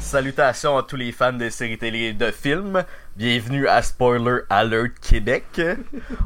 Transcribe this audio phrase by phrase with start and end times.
[0.00, 2.82] Salutations à tous les fans des séries télé et de films.
[3.14, 5.60] Bienvenue à Spoiler Alert Québec.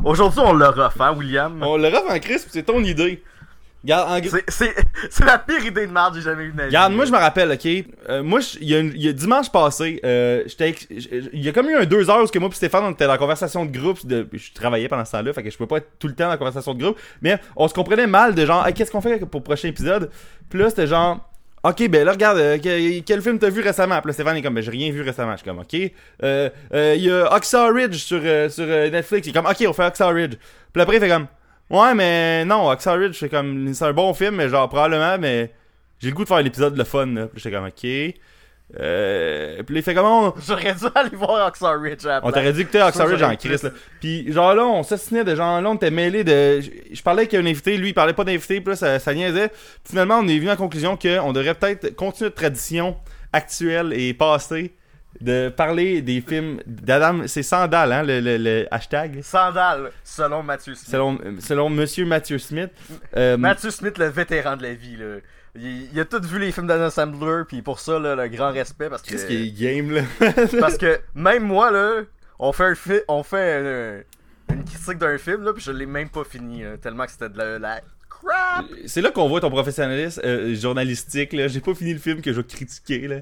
[0.05, 1.63] Aujourd'hui, on le refait, William.
[1.63, 3.23] On le refait en crise, c'est ton idée.
[3.85, 4.75] Regarde, en gr- C'est- C'est
[5.11, 6.63] c'est la pire idée de merde que j'ai jamais eu de.
[6.63, 7.85] Regarde, moi je me rappelle, ok?
[8.11, 10.45] Euh, moi, je- il y, y a dimanche passé, euh,
[11.33, 13.07] il y a comme eu un deux heures où que moi et Stéphane on était
[13.07, 14.07] dans la conversation de groupe.
[14.07, 16.25] De, je travaillais pendant ce temps-là, fait que je pouvais pas être tout le temps
[16.25, 16.99] dans la conversation de groupe.
[17.23, 20.11] Mais on se comprenait mal de genre, Hey, qu'est-ce qu'on fait pour le prochain épisode?
[20.49, 21.29] Puis là, c'était genre.
[21.65, 24.01] Ok, ben là, regarde, euh, que- quel film t'as vu récemment?
[24.01, 25.33] Puis là, Stéphane est comme, ben j'ai rien vu récemment.
[25.33, 25.93] Je suis comme, ok.
[26.25, 28.21] Euh, euh, Il y a Oxar Ridge sur,
[28.51, 29.27] sur Netflix.
[29.27, 30.35] Il est comme, ok, on fait Oxar Ridge.
[30.73, 31.27] Puis après, il fait comme,
[31.73, 35.53] ouais, mais non, Oxar Ridge, c'est comme, c'est un bon film, mais genre, probablement, mais
[35.99, 37.27] j'ai le goût de faire l'épisode le fun, là.
[37.27, 38.15] Puis j'étais comme, ok.
[38.81, 40.35] Euh, puis il fait comment?
[40.47, 43.23] J'aurais dû aller voir Oxford Ridge à la On t'aurait dit que t'es Oxford Ridge
[43.23, 43.71] en Chris, là.
[44.01, 46.61] Puis genre là, on s'assinait de genre là, on était mêlés de.
[46.61, 49.13] Je, je parlais avec un invité, lui il parlait pas d'invité, puis là ça, ça
[49.13, 49.49] niaisait.
[49.49, 52.97] Puis finalement, on est venu à la conclusion qu'on devrait peut-être continuer notre tradition
[53.35, 54.73] actuelle et passée
[55.23, 57.23] de parler des films d'Adam.
[57.27, 59.21] C'est Sandal, hein, le, le- le hashtag.
[59.23, 60.91] Sandal, selon Mathieu Smith.
[60.91, 62.71] Selon, selon Monsieur Mathieu Smith.
[63.17, 65.17] Euh, Mathieu Smith, le vétéran de la vie, là.
[65.55, 68.53] Il, il a tout vu les films d'Adam Sandler, puis pour ça, là, le grand
[68.53, 69.11] respect, parce que...
[69.11, 70.01] Qu'est-ce qui est game, là?
[70.61, 72.03] Parce que même moi, là,
[72.39, 74.05] on fait un fi- on fait
[74.51, 77.29] une critique d'un film, là, puis je l'ai même pas fini, là, tellement que c'était
[77.29, 78.65] de la, la crap.
[78.87, 81.49] C'est là qu'on voit ton professionnalisme euh, journalistique, là.
[81.49, 83.17] J'ai pas fini le film que je vais critiquer, là.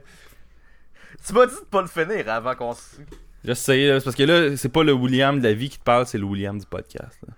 [1.26, 2.96] Tu m'as dit de pas le finir avant qu'on se...
[3.44, 5.84] Je sais, c'est parce que là, c'est pas le William de la vie qui te
[5.84, 7.18] parle, c'est le William du podcast.
[7.26, 7.34] là.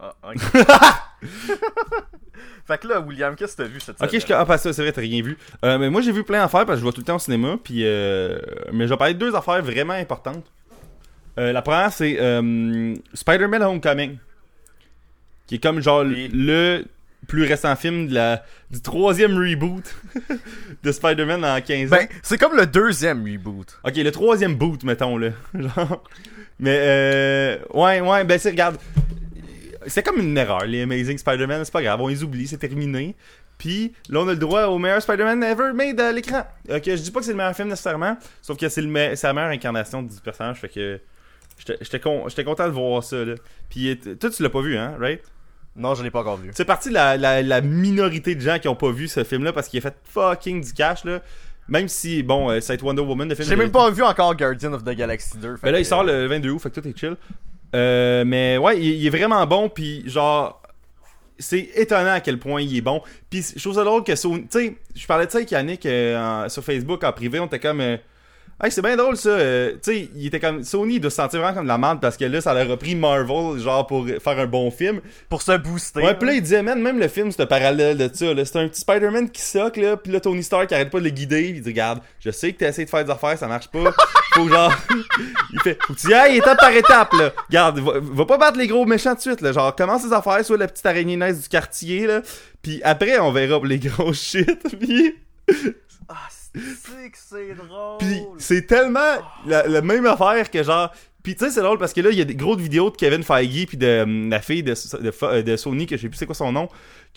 [0.00, 0.40] Ah, ok.
[2.66, 4.22] fait que là, William, qu'est-ce que t'as vu cette Ok, semaine?
[4.28, 5.38] je ah, c'est vrai, t'as rien vu.
[5.64, 7.20] Euh, mais moi, j'ai vu plein d'affaires parce que je vois tout le temps au
[7.20, 7.56] cinéma.
[7.62, 8.38] Puis, euh,
[8.72, 10.44] mais je vais parler de deux affaires vraiment importantes.
[11.38, 14.18] Euh, la première, c'est euh, Spider-Man Homecoming.
[15.46, 16.28] Qui est comme genre Oui.
[16.32, 16.84] le
[17.26, 19.84] plus récent film de la, du troisième reboot
[20.82, 21.96] de Spider-Man en 15 ans.
[21.96, 23.78] Ben, c'est comme le deuxième reboot.
[23.84, 25.30] Ok, le troisième boot, mettons, là.
[25.54, 26.04] Genre.
[26.58, 27.58] Mais, euh.
[27.72, 28.76] Ouais, ouais, ben, c'est, regarde.
[29.86, 33.14] C'est comme une erreur, les Amazing Spider-Man, c'est pas grave, on les oublie, c'est terminé.
[33.58, 36.42] Puis là, on a le droit au meilleur Spider-Man ever made à l'écran.
[36.70, 39.14] Ok, je dis pas que c'est le meilleur film nécessairement, sauf que c'est, le me-
[39.22, 41.00] la meilleure incarnation du personnage, fait que.
[41.80, 43.34] J'étais, con- j'étais content de voir ça, là.
[43.70, 45.22] Puis, toi, tu l'as pas vu, hein, right?
[45.76, 46.50] Non, je l'ai pas encore vu.
[46.54, 49.52] C'est parti de la, la, la minorité de gens qui ont pas vu ce film-là
[49.52, 51.20] parce qu'il a fait fucking du cash, là.
[51.66, 53.48] Même si, bon, euh, être Wonder Woman, le film.
[53.48, 55.56] J'ai même pas vu encore Guardian of the Galaxy 2.
[55.56, 57.16] fait mais là, que- il sort le 22 août, fait que tout est chill.
[57.74, 60.60] Euh, mais ouais, il, il est vraiment bon, puis genre,
[61.38, 63.02] c'est étonnant à quel point il est bon.
[63.30, 63.42] Puis
[63.72, 66.62] ça drôle que Sony, tu sais, je parlais de ça avec Yannick euh, en- sur
[66.62, 67.96] Facebook en privé, on était comme, euh,
[68.64, 69.28] hey, c'est bien drôle ça.
[69.28, 71.78] euh, tu sais, il était comme, Sony il doit se sentir vraiment comme de la
[71.78, 75.00] merde parce que là, ça a repris Marvel, genre pour faire un bon film.
[75.28, 76.00] Pour se booster.
[76.00, 78.44] Ouais, pis là, il disait, man, même le film, c'est un parallèle de ça, là.
[78.44, 81.10] C'est un petit Spider-Man qui soque, là, pis là, Tony Stark arrête pas de le
[81.10, 83.68] guider, il dit, regarde, je sais que t'as essayé de faire des affaires, ça marche
[83.68, 83.92] pas.
[84.34, 84.72] Faut genre,
[85.52, 87.32] il fait, faut que tu y ailles étape par étape, là.
[87.48, 89.52] Regarde, va, va pas battre les gros méchants de suite, là.
[89.52, 92.20] Genre, commence les affaires, soit la petite araignée nice du quartier, là.
[92.60, 95.14] Pis après, on verra pour les gros shit, pis...
[96.08, 97.98] Ah, c'est que c'est drôle.
[97.98, 99.16] Puis c'est tellement
[99.46, 100.92] la, la même affaire que genre.
[101.22, 102.96] Puis tu sais, c'est drôle parce que là, il y a des grosses vidéos de
[102.96, 106.18] Kevin Feige puis de hum, la fille de, de, de Sony, que je sais plus
[106.18, 106.68] c'est quoi son nom,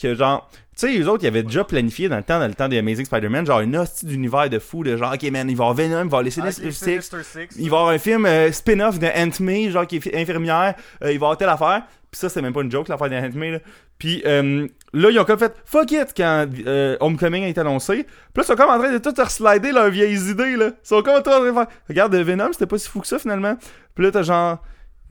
[0.02, 0.50] que genre.
[0.80, 2.78] Tu sais, eux autres, ils avaient déjà planifié dans le temps, dans le temps des
[2.78, 5.68] Amazing Spider-Man, genre une hostie d'univers de fou, de genre, ok man, il va y
[5.70, 7.98] avoir Venom, il va y avoir les Ah, Sinister Six, il va y avoir un
[7.98, 11.16] film euh, spin-off de Aunt May, genre qui est fi- infirmière, euh, il va y
[11.16, 11.82] avoir telle affaire.
[12.12, 13.60] Puis ça, c'est même pas une joke, l'affaire de Aunt May, là.
[13.98, 18.04] Puis euh, là, ils ont comme fait fuck it quand euh, Homecoming a été annoncé.
[18.04, 20.68] Puis là, ils sont comme en train de tout reslider leurs vieilles idées, là.
[20.68, 23.18] Ils sont comme en train de faire regarde, Venom, c'était pas si fou que ça
[23.18, 23.58] finalement.
[23.96, 24.60] Puis là, t'as genre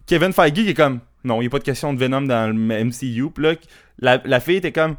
[0.07, 2.49] Kevin Feige qui est comme non, il y a pas de question de Venom dans
[2.55, 3.31] le MCU.
[3.35, 3.55] Puis là,
[3.99, 4.97] la, la fille était comme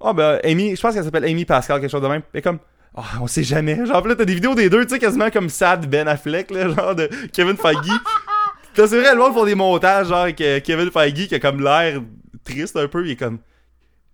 [0.00, 2.22] oh ben, Amy, je pense qu'elle s'appelle Amy Pascal, quelque chose de même.
[2.32, 2.58] Elle est comme
[2.94, 3.84] Ah, on sait jamais.
[3.86, 6.50] Genre, puis là, t'as des vidéos des deux, tu sais, quasiment comme Sad Ben Affleck,
[6.50, 7.76] là, genre de Kevin Feige.
[8.74, 11.40] T'as c'est vrai, le monde font des montages, genre, avec euh, Kevin Feige qui a
[11.40, 12.00] comme l'air
[12.44, 13.38] triste un peu, il est comme.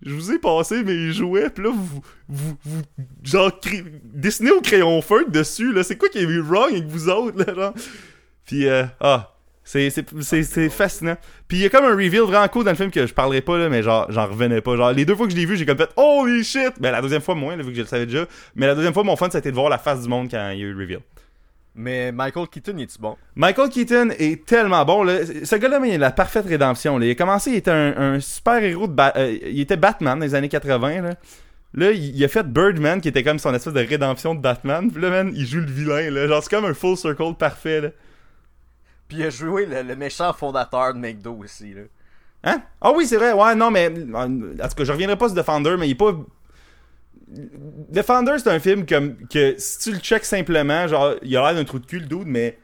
[0.03, 2.81] Je vous ai passé mes jouets, pis là, vous, vous, vous,
[3.23, 5.83] genre, cri- dessinez au crayon feu dessus, là.
[5.83, 7.73] C'est quoi qui est wrong avec vous autres, là, genre?
[8.45, 9.36] Pis, euh, ah,
[9.67, 11.17] c'est, fascinant.
[11.49, 13.41] Puis il y a comme un reveal vraiment cool dans le film que je parlerai
[13.41, 14.77] pas, là, mais genre, j'en revenais pas.
[14.77, 16.73] Genre, les deux fois que je l'ai vu, j'ai comme fait, holy shit!
[16.79, 18.25] Ben, la deuxième fois moins, là, vu que je le savais déjà.
[18.55, 20.29] Mais la deuxième fois, mon fun, ça a été de voir la face du monde
[20.31, 20.99] quand il y a eu le reveal.
[21.75, 23.17] Mais Michael Keaton, est-tu bon?
[23.35, 25.03] Michael Keaton est tellement bon.
[25.03, 25.19] Là.
[25.43, 26.97] Ce gars-là, mais il a la parfaite rédemption.
[26.97, 27.05] Là.
[27.05, 30.17] Il a commencé, il était un, un super héros de Ba- euh, il était Batman
[30.17, 31.01] dans les années 80.
[31.01, 31.15] Là.
[31.73, 34.89] Là, il, il a fait Birdman, qui était comme son espèce de rédemption de Batman.
[34.91, 36.27] Puis là, man, il joue le vilain, là.
[36.27, 37.89] Genre, c'est comme un full circle parfait, là.
[39.07, 41.81] Puis il a joué le, le méchant fondateur de McDo aussi, là.
[42.43, 42.61] Hein?
[42.81, 43.33] Ah oui, c'est vrai.
[43.33, 43.91] Ouais, non, mais.
[44.13, 46.13] En tout cas, je reviendrai pas sur Defender, mais il est pas.
[47.89, 51.55] Defender, c'est un film comme que si tu le checks simplement, genre, il a l'air
[51.55, 52.57] d'un trou de cul, le dude, mais.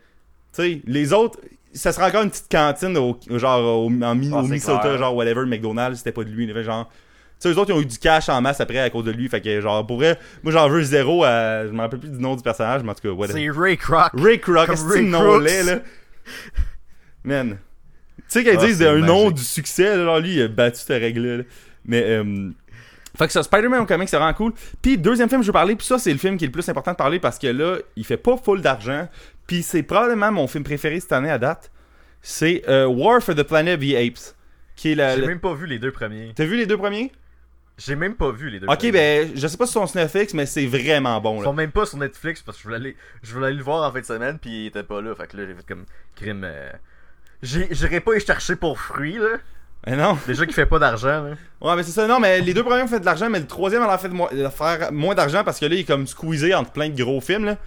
[0.56, 1.40] Tu sais, les autres.
[1.74, 4.80] Ça serait encore une petite cantine au, genre au, en, Mi- Ah, au c'est Minnesota,
[4.82, 4.98] clair.
[5.00, 6.48] genre whatever, McDonald's, c'était pas de lui.
[6.64, 6.88] Genre.
[6.88, 9.12] Tu sais, eux autres, ils ont eu du cash en masse après à cause de
[9.12, 9.28] lui.
[9.28, 11.66] Fait que, genre, pour vrai, moi, j'en veux zéro à.
[11.66, 13.40] Je me rappelle plus du nom du personnage, mais en tout cas, whatever.
[13.40, 14.12] C'est Ray Kroc.
[14.14, 15.80] Ray Kroc, Ray que nom là?
[17.24, 17.58] Man.
[18.18, 20.80] Tu sais qu'ils Ah, disent c'est un nom du succès, là, lui, il a battu
[20.80, 21.38] cette règle-là.
[21.38, 21.44] là.
[21.86, 22.50] Mais, euh...
[23.18, 24.54] Fait que ça, Spider-Man Homecoming, c'est vraiment cool.
[24.82, 26.52] Puis, deuxième film que je veux parler, puis ça, c'est le film qui est le
[26.52, 29.08] plus important de parler parce que là, il fait pas full d'argent.
[29.46, 31.72] Puis, c'est probablement mon film préféré cette année à date.
[32.24, 34.36] C'est euh, War for the Planet of the Apes.
[34.76, 35.14] Qui est la.
[35.16, 36.32] J'ai la- même pas vu les deux premiers.
[36.36, 37.12] T'as vu les deux premiers?
[37.78, 40.34] J'ai même pas vu les deux Ok, ben, je sais pas si c'est sur Netflix,
[40.36, 41.44] mais c'est vraiment bon, Ils là.
[41.46, 43.88] sont même pas sur Netflix parce que je voulais aller, je voulais aller le voir
[43.88, 45.16] en fin de semaine puis il était pas là.
[45.16, 45.86] Fait que là j'ai fait comme
[46.16, 46.44] crime.
[46.46, 46.70] euh,
[47.42, 49.38] J'irai pas y chercher pour fruits là.
[49.86, 50.18] Eh non.
[50.28, 51.32] Déjà qu'il fait pas d'argent là.
[51.62, 52.08] Ouais, mais c'est ça.
[52.08, 54.08] Non, mais les deux premiers ont fait de l'argent, mais le troisième, elle a fait
[54.10, 57.04] de mo- faire moins d'argent parce que là, il est comme squeezé entre plein de
[57.04, 57.58] gros films, là.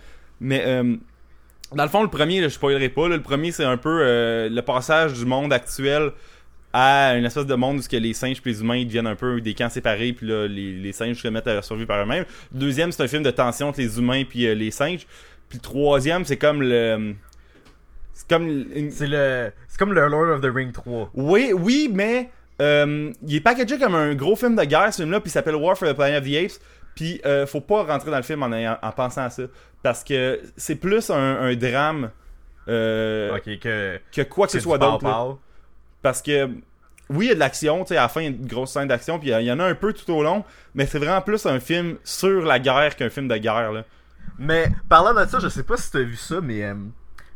[0.40, 0.96] Mais, euh,
[1.74, 4.00] dans le fond, le premier, là, je spoilerai pas, là, le premier, c'est un peu
[4.02, 6.12] euh, le passage du monde actuel
[6.78, 9.06] à une espèce de monde où ce que les singes et les humains ils deviennent
[9.06, 12.02] un peu des camps séparés, puis là, les, les singes se mettent à survivre par
[12.02, 12.26] eux-mêmes.
[12.52, 15.06] Deuxième, c'est un film de tension entre les humains puis euh, les singes.
[15.48, 17.14] Puis troisième, c'est comme le...
[18.12, 21.12] C'est comme une, C'est le, c'est comme le Lord of the Ring 3.
[21.14, 22.30] oui, oui, mais
[22.60, 25.56] euh, il est packagé comme un gros film de guerre, ce film-là, puis il s'appelle
[25.56, 26.60] War for the Planet of the Apes.
[26.94, 29.44] Puis euh, faut pas rentrer dans le film en, en pensant à ça.
[29.82, 32.10] Parce que c'est plus un, un drame
[32.68, 34.00] euh, que.
[34.12, 35.38] que quoi que ce c'est soit d'autre.
[36.02, 36.46] Parce que
[37.08, 38.46] oui, il y a de l'action, tu sais, à la fin, il y a une
[38.46, 40.44] grosse scène d'action, puis il y en a un peu tout au long,
[40.74, 43.72] mais c'est vraiment plus un film sur la guerre qu'un film de guerre.
[43.72, 43.84] Là.
[44.38, 46.74] Mais parlant de ça, je sais pas si t'as vu ça, mais euh,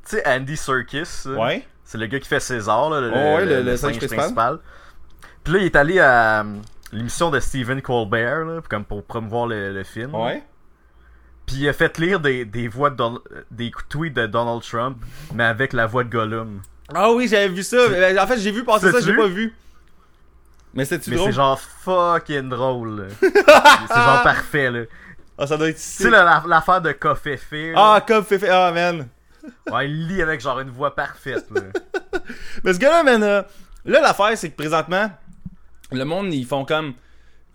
[0.05, 1.29] tu sais Andy Serkis.
[1.29, 1.65] Ouais.
[1.85, 3.99] C'est le gars qui fait César, là, le, Oh, ouais, le- le- le le singe
[3.99, 4.59] singe principal.
[5.45, 6.57] Puis là, il est allé à euh,
[6.93, 10.15] l'émission de Stephen Colbert, là, comme pour promouvoir le, le film.
[10.15, 10.43] Ouais.
[11.47, 13.21] Puis il a fait lire des, des voix de Don-
[13.51, 14.99] des tweets de Donald Trump,
[15.35, 16.61] mais avec la voix de Gollum.
[16.95, 17.77] Ah oui, j'avais vu ça.
[17.91, 19.55] mais En fait, j'ai vu passer ça, j'ai pas vu.
[20.73, 21.29] Mais Mais drôle?
[21.31, 23.09] c'est genre fucking drôle.
[23.21, 23.35] c'est
[23.95, 24.85] genre parfait, là.
[24.85, 24.89] Tu
[25.39, 27.39] Ah, ça doit être sais, là, la- l'affaire de Coffee
[27.75, 28.01] Ah,
[28.39, 28.49] fait.
[28.49, 29.09] Ah, man.
[29.73, 31.63] Ouais, il lit avec genre une voix parfaite, là.
[32.65, 33.43] Mais ce gars-là, man, euh,
[33.85, 35.11] là, l'affaire, c'est que présentement,
[35.93, 36.93] le monde, ils font comme.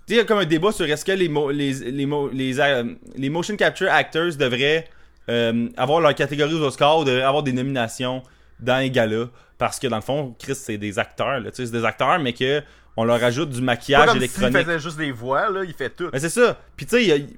[0.08, 2.06] Tu sais, il y a comme un débat sur est-ce que les, mo- les, les,
[2.06, 2.84] mo- les, euh,
[3.16, 4.88] les motion capture actors devraient
[5.30, 8.22] euh, avoir leur catégorie aux Oscars ou devraient avoir des nominations
[8.60, 9.28] dans les galas.
[9.58, 11.50] Parce que dans le fond, Chris, c'est des acteurs, là.
[11.52, 12.62] Tu sais, c'est des acteurs, mais que
[12.98, 14.58] on leur ajoute du maquillage comme électronique.
[14.66, 16.10] faisait juste des voix, là, il fait tout.
[16.14, 16.58] Mais c'est ça.
[16.76, 17.30] Puis tu sais, il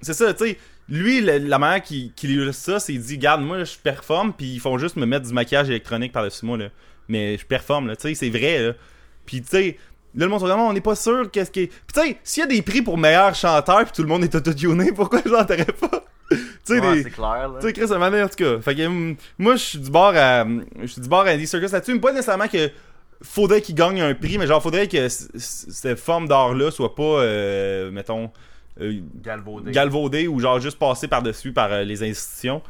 [0.00, 0.58] c'est ça, tu sais.
[0.88, 4.32] Lui, le- la manière qu'il qu'il illustre ça, c'est qu'il dit, regarde, moi, je performe,
[4.32, 6.68] puis ils font juste me mettre du maquillage électronique par-dessus moi, là.
[7.08, 8.72] Mais je performe, là, tu sais, c'est vrai, là.
[9.24, 9.78] Puis tu sais,
[10.14, 11.66] là, le monde Non, on n'est pas sûr qu'est-ce qui est...
[11.68, 14.24] Puis tu sais, s'il y a des prix pour meilleur chanteur, puis tout le monde
[14.24, 16.04] est autotuné, pourquoi je l'entendrais pas?
[16.34, 17.02] Tu sais, Ouais, des...
[17.04, 17.58] c'est clair, là.
[17.60, 18.60] Tu sais, Chris, moment donné, en tout cas.
[18.60, 20.44] Fait que, hum, moi, je suis du bord à,
[20.80, 21.94] je suis du bord à Andy Serkis là-dessus.
[21.94, 22.70] Mais pas nécessairement que
[23.22, 27.90] faudrait qu'il gagne un prix, mais genre, faudrait que cette forme d'art-là soit pas, euh,
[27.90, 28.30] mettons,
[28.80, 29.70] euh, Galvaudé.
[29.72, 32.62] galvaudée ou genre juste passée par-dessus par euh, les institutions.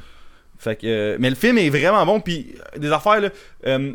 [0.58, 3.30] Fait que, euh, mais le film est vraiment bon, puis euh, des affaires, là,
[3.66, 3.92] euh,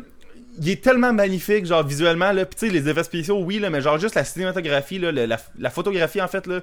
[0.60, 3.70] il est tellement magnifique, genre visuellement, là, pis tu sais, les effets spéciaux, oui, là,
[3.70, 6.60] mais genre juste la cinématographie, là, la, la photographie, en fait, là,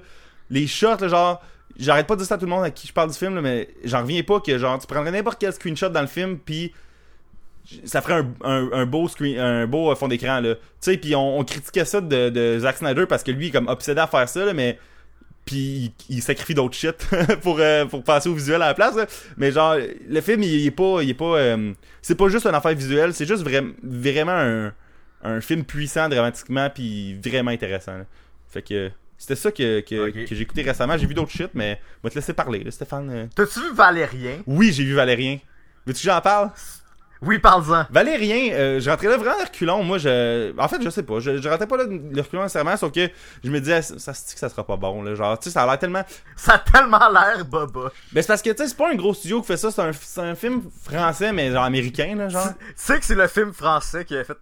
[0.50, 1.41] les shots, là, genre,
[1.77, 3.36] j'arrête pas de dire ça à tout le monde à qui je parle du film,
[3.36, 6.38] là, mais j'en reviens pas que, genre, tu prendrais n'importe quel screenshot dans le film,
[6.38, 6.74] puis
[7.84, 10.55] ça ferait un, un- un beau screen, un beau euh, fond d'écran, là.
[10.55, 13.51] Tu sais, puis on, critiquait ça de, de Zack Snyder parce que lui, il est
[13.51, 14.77] comme obsédé à faire ça, là, mais
[15.46, 17.08] puis il, sacrifie d'autres shit
[17.44, 19.05] pour euh, pour passer au visuel à la place là.
[19.38, 22.55] mais genre le film il, est pas il est pas euh, c'est pas juste une
[22.55, 24.74] affaire visuelle c'est juste vra- vraiment un,
[25.24, 28.05] un film puissant dramatiquement puis vraiment intéressant là.
[28.50, 28.89] fait que
[29.25, 32.10] c'était ça que, que, que j'ai écouté récemment j'ai vu d'autres shit mais je vais
[32.12, 33.25] te laisser parler là, Stéphane euh.
[33.36, 34.38] T'as-tu vu Valérien?
[34.46, 35.39] oui j'ai vu Valérien
[35.88, 36.51] veux-tu que j'en parle?
[37.22, 37.86] Oui, parle-en.
[37.89, 39.84] Valérien, euh, je rentrais là vraiment à reculons.
[39.84, 40.53] Moi, je.
[40.60, 41.20] En fait, je sais pas.
[41.20, 43.10] Je, je rentrais pas là de reculons nécessairement, sauf que
[43.44, 45.15] je me disais, ça se dit que ça sera pas bon, là.
[45.15, 46.03] Genre, tu sais, ça a l'air tellement.
[46.36, 47.91] Ça a tellement l'air boba.
[48.12, 49.72] Ben, c'est parce que, tu sais, c'est pas un gros studio qui fait ça.
[49.72, 52.50] C'est un, c'est un film français, mais genre américain, là, genre.
[52.50, 54.38] Tu sais que c'est le film français qui a fait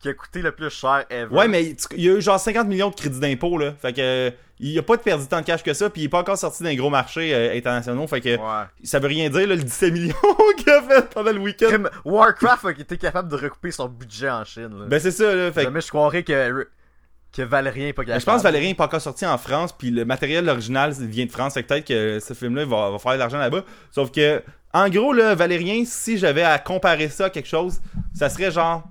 [0.00, 1.34] qui a coûté le plus cher ever.
[1.34, 3.72] Ouais, mais il y a eu genre 50 millions de crédits d'impôt, là.
[3.80, 4.32] Fait que.
[4.60, 6.36] il a pas de perdu tant de cash que ça, puis il est pas encore
[6.36, 8.06] sorti d'un gros marché euh, internationaux.
[8.06, 8.36] Fait que.
[8.36, 8.66] Ouais.
[8.82, 10.14] Ça veut rien dire, là, le 17 millions
[10.58, 11.84] qu'il a fait pendant le week-end.
[12.04, 14.78] Warcraft a été capable de recouper son budget en Chine.
[14.78, 14.86] Là.
[14.86, 15.50] Ben, c'est ça, là.
[15.50, 15.66] Fait que.
[15.68, 16.68] Jamais je croirais que.
[17.32, 18.20] que Valérien est pas capable.
[18.20, 21.24] je pense que Valérien est pas encore sorti en France, puis le matériel original vient
[21.24, 21.54] de France.
[21.54, 23.64] Fait que peut-être que ce film-là va, va faire de l'argent là-bas.
[23.90, 24.42] Sauf que,
[24.74, 27.80] en gros, là, Valérien, si j'avais à comparer ça à quelque chose,
[28.12, 28.82] ça serait genre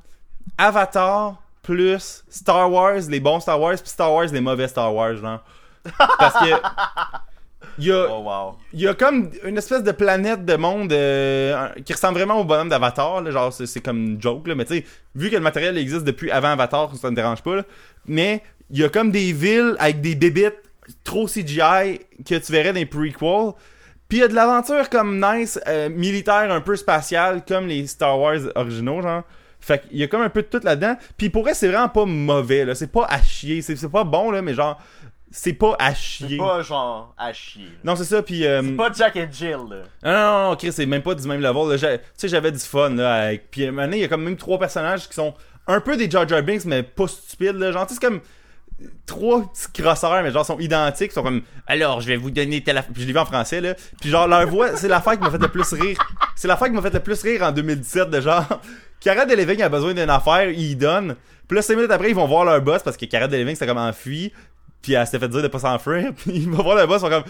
[0.58, 5.16] Avatar plus Star Wars, les bons Star Wars, puis Star Wars, les mauvais Star Wars,
[5.16, 5.44] genre.
[6.18, 6.56] Parce que.
[7.80, 8.56] Il y a, Oh wow.
[8.72, 12.44] il y a comme une espèce de planète de monde euh, qui ressemble vraiment au
[12.44, 13.30] bonhomme d'Avatar.
[13.32, 14.54] Genre, c'est c'est comme une joke, là.
[14.54, 14.86] Mais tu sais,
[15.16, 17.56] vu que le matériel existe depuis avant Avatar, ça ne dérange pas.
[17.56, 17.64] là.
[18.06, 20.54] Mais il y a comme des villes avec des bébites
[21.04, 23.54] trop CGI que tu verrais dans les prequels.
[24.08, 27.88] Puis il y a de l'aventure comme nice, euh, militaire, un peu spatiale, comme les
[27.88, 29.24] Star Wars originaux, genre.
[29.66, 30.98] Fait qu'il y a comme un peu de tout là-dedans.
[31.18, 32.76] Puis pour vrai, c'est vraiment pas mauvais, là.
[32.76, 33.62] C'est pas à chier.
[33.62, 34.78] C'est pas bon, là, mais genre,
[35.32, 36.28] c'est pas à chier.
[36.32, 37.64] C'est pas genre à chier.
[37.64, 37.70] là.
[37.86, 38.46] Non, c'est ça, puis...
[38.46, 39.78] euh, C'est pas Jack et Jill, là.
[40.04, 41.80] non, non, non, Chris, c'est même pas du même level.
[41.80, 41.86] Tu
[42.18, 43.14] sais, j'avais du fun, là.
[43.28, 43.50] Avec...
[43.50, 45.34] Puis, à un il y a comme même trois personnages qui sont
[45.66, 47.72] un peu des Jar Jar Binks, mais pas stupides, là.
[47.72, 48.20] Genre, tu sais, c'est comme
[49.06, 51.12] trois petits crosseurs, mais genre, sont identiques.
[51.12, 52.92] Ils sont comme, alors, je vais vous donner telle affaire.
[52.94, 53.76] Puis, je l'ai vu en français, là.
[54.02, 55.98] Puis, genre, leur voix, c'est l'affaire qui m'a fait le plus rire.
[56.36, 58.46] C'est l'affaire qui m'a fait le plus rire en 2017, de genre,
[59.04, 61.16] Cara Delevingne a besoin d'une affaire, il y donne.
[61.48, 63.68] Puis là, cinq minutes après, ils vont voir leur boss parce que Cara Delevingne s'était
[63.68, 64.32] comme enfui.
[64.82, 66.12] Puis elle s'était fait dire de pas s'enfuir.
[66.18, 67.24] Puis ils vont voir le boss, ils sont comme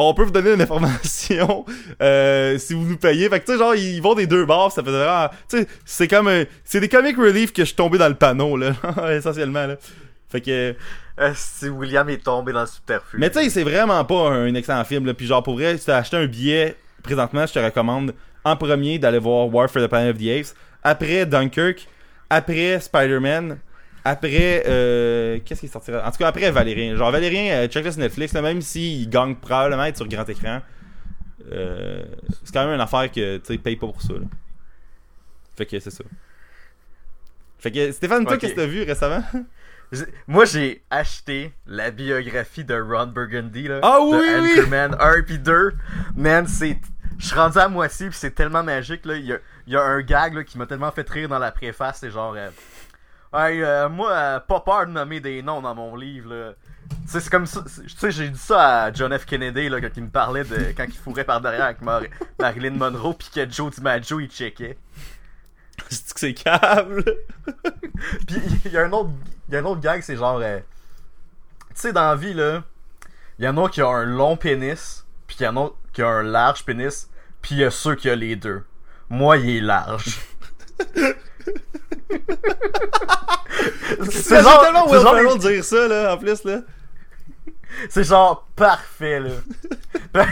[0.00, 1.64] on peut vous donner une information
[2.02, 3.28] euh, si vous nous payez.
[3.28, 5.28] Fait que tu sais, genre, ils vont des deux bords, ça fait vraiment.
[5.48, 6.28] Tu sais, c'est comme.
[6.28, 8.72] un- c'est des comic relief que je suis tombé dans le panneau, là,
[9.10, 9.74] essentiellement, là.
[10.30, 10.74] Fait que.
[11.20, 13.18] Euh, si William est tombé dans le subterfuge.
[13.18, 15.14] Mais tu sais, c'est vraiment pas un excellent film, là.
[15.14, 19.00] Puis genre, pour vrai, si t'as acheté un billet présentement, je te recommande en premier
[19.00, 20.54] d'aller voir War for the Planet of the Apes.
[20.82, 21.88] Après Dunkirk.
[22.30, 23.58] Après Spider-Man.
[24.04, 24.64] Après.
[24.66, 26.96] Euh, Qu'est-ce qui sortira En tout cas, après Valérien.
[26.96, 30.60] Genre, Valérien, euh, check-le sur Netflix, là, même s'il gagne probablement être sur grand écran.
[31.52, 32.02] euh,
[32.44, 34.12] c'est quand même une affaire que tu sais, paye pas pour ça.
[34.14, 34.26] là.
[35.56, 36.04] Fait que c'est ça.
[37.58, 39.22] Fait que Stéphane, toi, qu'est-ce que t'as vu récemment?
[40.28, 43.80] Moi, j'ai acheté la biographie de Ron Burgundy, là.
[43.82, 44.50] Ah de oui, oui!
[44.58, 45.72] Anchorman 1 puis 2.
[46.14, 46.78] Man, c'est.
[47.18, 49.16] Je suis rendu à moitié, puis c'est tellement magique, là.
[49.16, 51.38] Il y a, il y a un gag, là, qui m'a tellement fait rire dans
[51.38, 51.98] la préface.
[52.00, 52.34] C'est genre.
[52.36, 52.50] euh,
[53.32, 56.52] Hey, euh, moi, euh, pas peur de nommer des noms dans mon livre, là.
[56.90, 57.62] Tu sais, c'est comme ça.
[57.62, 59.26] Tu sais, j'ai dit ça à John F.
[59.26, 60.72] Kennedy, là, quand il me parlait de.
[60.74, 62.00] Quand il fourrait par derrière avec Mar-
[62.40, 64.78] Marilyn Monroe, puis que Joe DiMaggio, il checkait.
[65.90, 67.04] C'est que c'est câble?
[68.26, 69.10] Puis il y a un autre,
[69.48, 70.58] il y a un autre gag, c'est genre, euh,
[71.68, 72.62] tu sais, dans la vie là,
[73.38, 76.02] il y en a qui ont un long pénis, puis il y en a qui
[76.02, 77.08] ont un large pénis,
[77.42, 78.64] puis il y a ceux qui ont les deux.
[79.10, 80.18] Moi, il est large.
[84.10, 86.60] C'est genre- tellement c'est Will genre Ferrell les- dire ça, là, en plus, là.
[87.90, 90.24] C'est genre parfait là.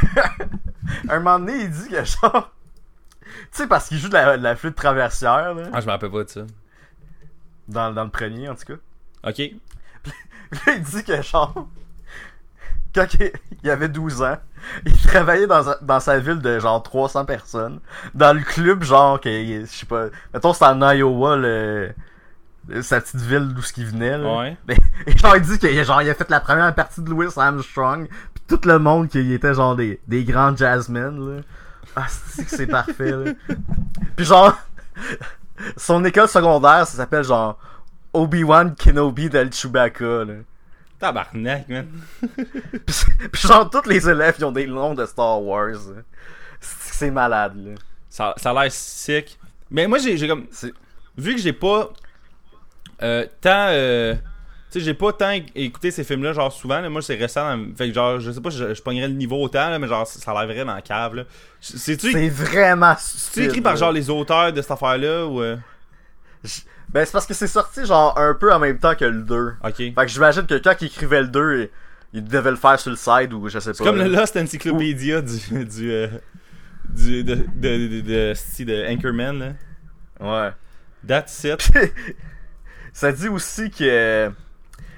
[1.09, 2.52] un moment donné, il dit que genre,
[3.30, 5.90] tu sais, parce qu'il joue de la, de la flûte traversière là, Ah, je me
[5.92, 6.40] rappelle pas de ça.
[7.68, 9.28] dans, dans le premier en tout cas.
[9.28, 9.38] Ok.
[10.52, 11.68] Là, il dit que genre
[12.97, 13.07] quand
[13.62, 14.37] il avait 12 ans,
[14.85, 17.79] il travaillait dans, sa- dans sa ville de genre 300 personnes,
[18.15, 21.93] dans le club genre que je sais pas, mettons c'est en Iowa le,
[22.83, 24.38] sa petite ville d'où ce qu'il venait là.
[24.38, 24.57] Ouais.
[24.67, 24.76] Mais,
[25.07, 28.09] et genre il dit qu'il genre il a fait la première partie de Louis Armstrong,
[28.35, 31.43] puis tout le monde qui était genre des des grands jazzmen là.
[31.95, 33.33] Ah, c'est que c'est parfait là.
[34.17, 34.55] Puis genre
[35.79, 37.59] son école secondaire, ça s'appelle genre
[38.12, 40.35] Obi-Wan Kenobi del Chewbacca là.
[40.99, 41.87] Tabarnak, man.
[42.87, 45.76] Pis, pis genre, tous les élèves, ils ont des noms de Star Wars.
[46.61, 47.75] C'est malade, là.
[48.09, 49.38] Ça, ça a l'air sick.
[49.71, 50.47] Mais moi, j'ai comme.
[51.19, 51.91] Vu que j'ai pas.
[53.03, 53.69] euh, tant.
[53.71, 54.15] euh,
[54.71, 56.81] tu sais, j'ai pas tant écouté ces films-là, genre souvent.
[56.81, 56.88] là.
[56.91, 57.57] moi, c'est récent.
[57.76, 60.07] Fait que genre, je sais pas, je, je pognerais le niveau autant, là, mais genre,
[60.07, 61.23] ça a l'air vraiment cave, là.
[61.61, 65.41] C'est-tu C'est vraiment c'est écrit par genre les auteurs de cette affaire-là ou.
[65.43, 65.57] euh,
[66.90, 69.55] Ben, c'est parce que c'est sorti genre un peu en même temps que le 2.
[69.64, 69.76] Ok.
[69.76, 71.71] Fait que j'imagine que quand il écrivait le 2, il,
[72.14, 73.75] il devait le faire sur le side ou je sais pas.
[73.75, 74.05] C'est comme là.
[74.05, 75.64] le Lost Encyclopedia du.
[75.64, 76.09] du, euh,
[76.88, 79.52] du de, de, de, de, de, si, de Anchorman, là.
[80.21, 80.52] Ouais.
[81.07, 81.71] That's it.
[82.93, 84.31] Ça dit aussi que.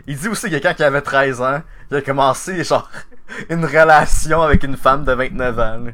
[0.06, 2.88] Il dit aussi que quand il avait 13 ans, il a commencé genre
[3.50, 5.78] une relation avec une femme de 29 ans.
[5.84, 5.90] là.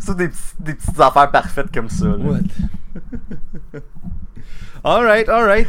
[0.00, 2.06] C'est des, des petites affaires parfaites comme ça.
[2.06, 2.16] là.
[2.16, 2.40] What?
[4.84, 5.68] alright, alright.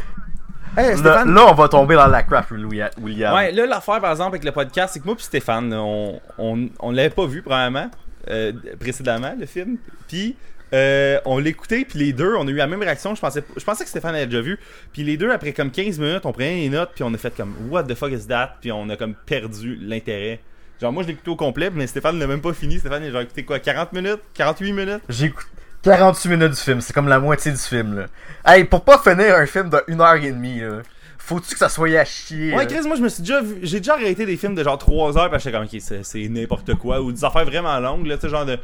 [0.77, 1.33] Hey, Là, Stéphane.
[1.33, 2.89] là, on va tomber dans la crap, William.
[3.01, 3.33] William.
[3.33, 6.69] Ouais, là, l'affaire, par exemple, avec le podcast, c'est que moi puis Stéphane, on, on,
[6.79, 7.89] on l'avait pas vu, probablement,
[8.29, 9.77] euh, précédemment, le film.
[10.07, 10.35] Puis,
[10.73, 13.15] euh, on l'écoutait, puis les deux, on a eu la même réaction.
[13.15, 14.59] Je pensais, je pensais que Stéphane avait déjà vu.
[14.93, 17.35] Puis les deux, après comme 15 minutes, on prenait les notes, puis on a fait
[17.35, 18.57] comme What the fuck is that?
[18.61, 20.39] Puis on a comme perdu l'intérêt.
[20.79, 22.77] Genre, moi, je l'ai écouté au complet, mais Stéphane l'a même pas fini.
[22.77, 24.19] Stéphane, il a genre écouté quoi 40 minutes?
[24.35, 25.01] 48 minutes?
[25.09, 25.49] J'ai écouté
[25.83, 28.05] 48 minutes du film, c'est comme la moitié du film là.
[28.45, 30.81] Hey, pour pas finir un film de 1 heure et demie là.
[31.17, 32.53] faut-tu que ça soit à chier?
[32.55, 32.65] Ouais?
[32.67, 35.17] Chris, moi, je me suis déjà vu- j'ai déjà arrêté des films de genre 3
[35.17, 38.07] heures parce que j'étais comme, ok, c'est, c'est n'importe quoi, ou des affaires vraiment longues,
[38.07, 38.57] là, tu sais, genre de.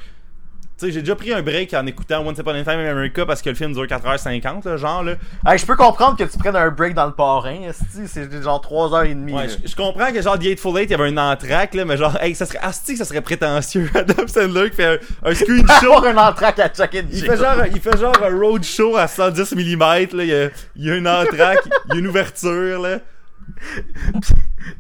[0.78, 3.26] Tu sais, j'ai déjà pris un break en écoutant Once Upon a Time in America
[3.26, 5.14] parce que le film dure 4h50, là, genre, là.
[5.48, 8.62] Hey, je peux comprendre que tu prennes un break dans le parrain, esti, c'est genre
[8.62, 9.34] 3h30.
[9.34, 11.86] Ouais, je, je comprends que genre The Eightful Eight, il y avait un entraque, là,
[11.86, 13.90] mais genre, hey, ça serait, asti, que ça serait prétentieux.
[13.96, 16.04] Adam Sandler qui fait un, un screenshot.
[16.06, 19.56] Un entraque à Chuck and Il fait genre, il fait genre un roadshow à 110
[19.56, 22.82] mm, là, il y a, il y a une entraque, il y a une ouverture,
[22.82, 23.00] là.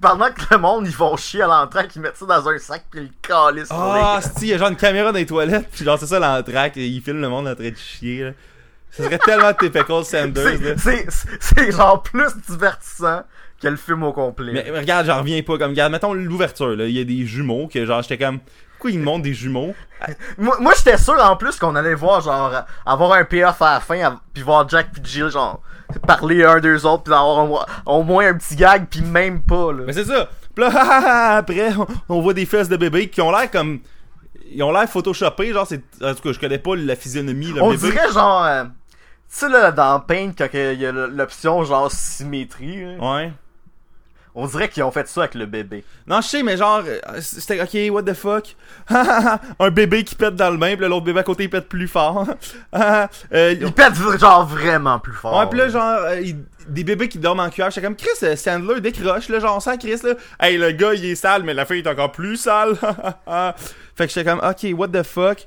[0.02, 2.86] Pendant que le monde, ils font chier à l'entraque, ils mettent ça dans un sac
[2.92, 5.26] pis ils le calissent sur Ah, si, il y a genre une caméra dans les
[5.26, 8.24] toilettes, pis genre c'est ça l'entraque, et il filme le monde en train de chier,
[8.24, 8.32] là.
[8.92, 10.78] Ça serait tellement typical Sanders.
[10.78, 13.24] C'est- genre plus divertissant
[13.62, 14.54] que le film au complet.
[14.54, 17.26] Mais mais regarde, j'en reviens pas, comme, regarde, mettons l'ouverture, là, il y a des
[17.26, 18.40] jumeaux, que genre, j'étais comme,
[18.74, 19.76] pourquoi ils me montrent des jumeaux?
[20.38, 22.52] Moi, moi j'étais sûr en plus qu'on allait voir genre
[22.86, 25.62] avoir un payoff à la fin puis voir Jack puis Jill genre
[26.08, 29.84] parler un deux autres puis avoir au moins un petit gag puis même pas là.
[29.86, 30.30] Mais c'est ça.
[30.56, 31.72] Pis là, après,
[32.10, 33.80] on, voit des fesses de bébé qui ont l'air comme.
[34.52, 35.82] Ils ont l'air photoshopés, genre, c'est.
[36.02, 37.92] En tout cas, je connais pas la physionomie, le On bébé.
[37.92, 38.70] dirait genre euh, tu
[39.28, 43.34] sais là dans Paint quand il y a l'option genre symétrie, Ouais.
[44.36, 45.84] On dirait qu'ils ont fait ça avec le bébé.
[46.08, 48.56] Non, je sais, mais genre, euh, c'était ok, what the fuck?
[48.90, 51.88] un bébé qui pète dans le bain, là, l'autre bébé à côté il pète plus
[51.88, 52.28] fort.
[52.76, 53.08] euh,
[53.60, 55.38] Il pète genre vraiment plus fort.
[55.40, 56.38] Ouais, pis là, genre, euh, il-
[56.68, 57.70] des bébés qui dorment en cuillère.
[57.70, 60.14] J'étais comme, Chris, Sandler décroche, là, genre, on sent Chris, là.
[60.40, 62.76] Hey, le gars, il est sale, mais la fille est encore plus sale.
[63.96, 65.46] fait que j'étais comme, ok, what the fuck?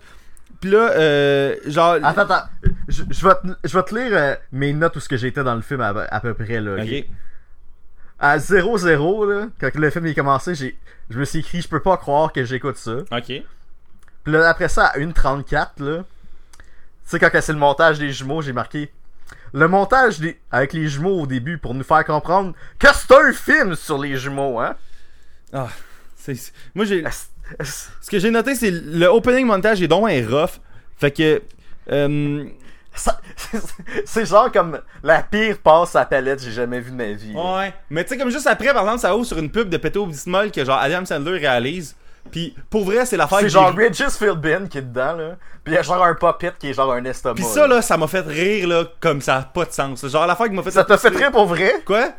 [0.61, 1.97] Pis là, euh, genre.
[2.03, 2.45] Attends, attends.
[2.89, 5.43] Je, je vais, te, je vais te lire euh, mes notes où ce que j'étais
[5.45, 6.83] dans le film à, à peu près là.
[6.83, 7.05] ok?
[8.21, 10.79] À 0-0 là, quand le film est commencé, j'ai,
[11.11, 12.97] je me suis écrit je peux pas croire que j'écoute ça.
[13.13, 13.27] Ok.
[13.27, 16.65] Puis là après ça à 1.34 là, tu
[17.05, 18.91] sais quand que c'est le montage des jumeaux, j'ai marqué
[19.53, 23.33] le montage des, avec les jumeaux au début pour nous faire comprendre que c'est un
[23.33, 24.75] film sur les jumeaux hein.
[25.53, 25.69] Ah.
[26.17, 27.03] c'est- Moi, j'ai.
[27.63, 30.61] Ce que j'ai noté, c'est le opening montage est donc un rough.
[30.99, 31.41] Fait que.
[31.91, 32.45] Euh,
[34.05, 37.33] c'est genre comme la pire passe à palette que j'ai jamais vu de ma vie.
[37.33, 37.59] là.
[37.59, 37.75] ouais.
[37.91, 40.05] Mais tu sais, comme juste après, par exemple, ça ouvre sur une pub de Péto
[40.07, 41.95] Bismol que genre Adam Sandler réalise.
[42.31, 45.37] Puis pour vrai, c'est l'affaire C'est genre Regis Philbin qui est dedans là.
[45.65, 47.37] Puis il y a genre un puppet qui est genre un estomac.
[47.37, 50.07] Puis ça, là, ça m'a fait rire, là, comme ça a pas de sens.
[50.07, 50.71] Genre l'affaire qui m'a fait.
[50.71, 51.83] Ça t'a fait rire pour vrai?
[51.87, 52.11] Quoi?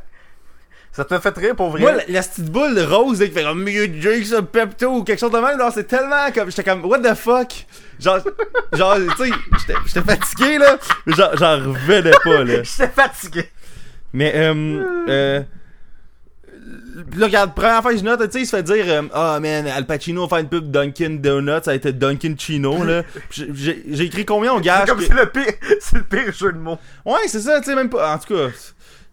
[0.92, 1.82] Ça t'a fait rire pour vrai?
[1.82, 5.04] Moi, la, la petite boule rose, là, qui fait comme Mieux Jake, ça, Pepto, ou
[5.04, 6.50] quelque chose de même, genre, c'est tellement comme.
[6.50, 7.66] J'étais comme, what the fuck?
[8.00, 8.20] Genre,
[8.74, 9.32] genre, tu sais,
[9.88, 10.78] j'étais- fatigué, là.
[11.06, 12.64] mais Genre, j'en revenais pas, là.
[12.64, 13.50] J'étais fatigué.
[14.14, 14.84] Mais, euh.
[15.08, 15.42] euh
[17.16, 19.40] Là, regarde, première fois que je note, tu sais, il se fait dire euh, Ah,
[19.42, 23.04] man, Al Pacino va faire une pub Dunkin' Donuts, ça a été Dunkin' Chino, là.
[23.32, 26.52] J'ai- écrit combien on C'est gage comme que- c'est le pire, c'est le pire jeu
[26.52, 26.78] de mots.
[27.06, 28.14] Ouais, c'est ça, tu sais, même pas.
[28.14, 28.50] En tout cas,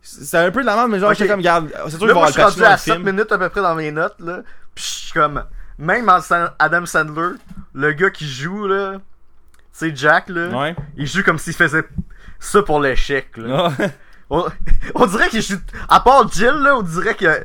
[0.09, 1.17] c'est un peu de la merde, mais genre, Ok.
[1.17, 3.05] j'étais comme, regarde, c'est sûr avoir je dans à le 7 film.
[3.05, 4.43] minutes à peu près dans mes notes, là.
[4.75, 5.45] Pis je suis comme,
[5.79, 6.19] même en
[6.59, 7.37] Adam Sandler,
[7.75, 8.99] le gars qui joue, là,
[9.73, 10.77] c'est Jack, là, Ouais.
[10.97, 11.85] il joue comme s'il faisait
[12.39, 13.71] ça pour l'échec, là.
[13.79, 13.85] Ah,
[14.31, 14.45] On,
[14.97, 17.45] on dirait qu'il joue, à part Jill, là, on dirait que,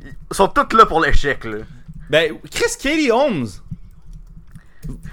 [0.00, 1.58] ils sont tous là pour l'échec, là.
[2.10, 3.46] ben, Chris Katie Holmes.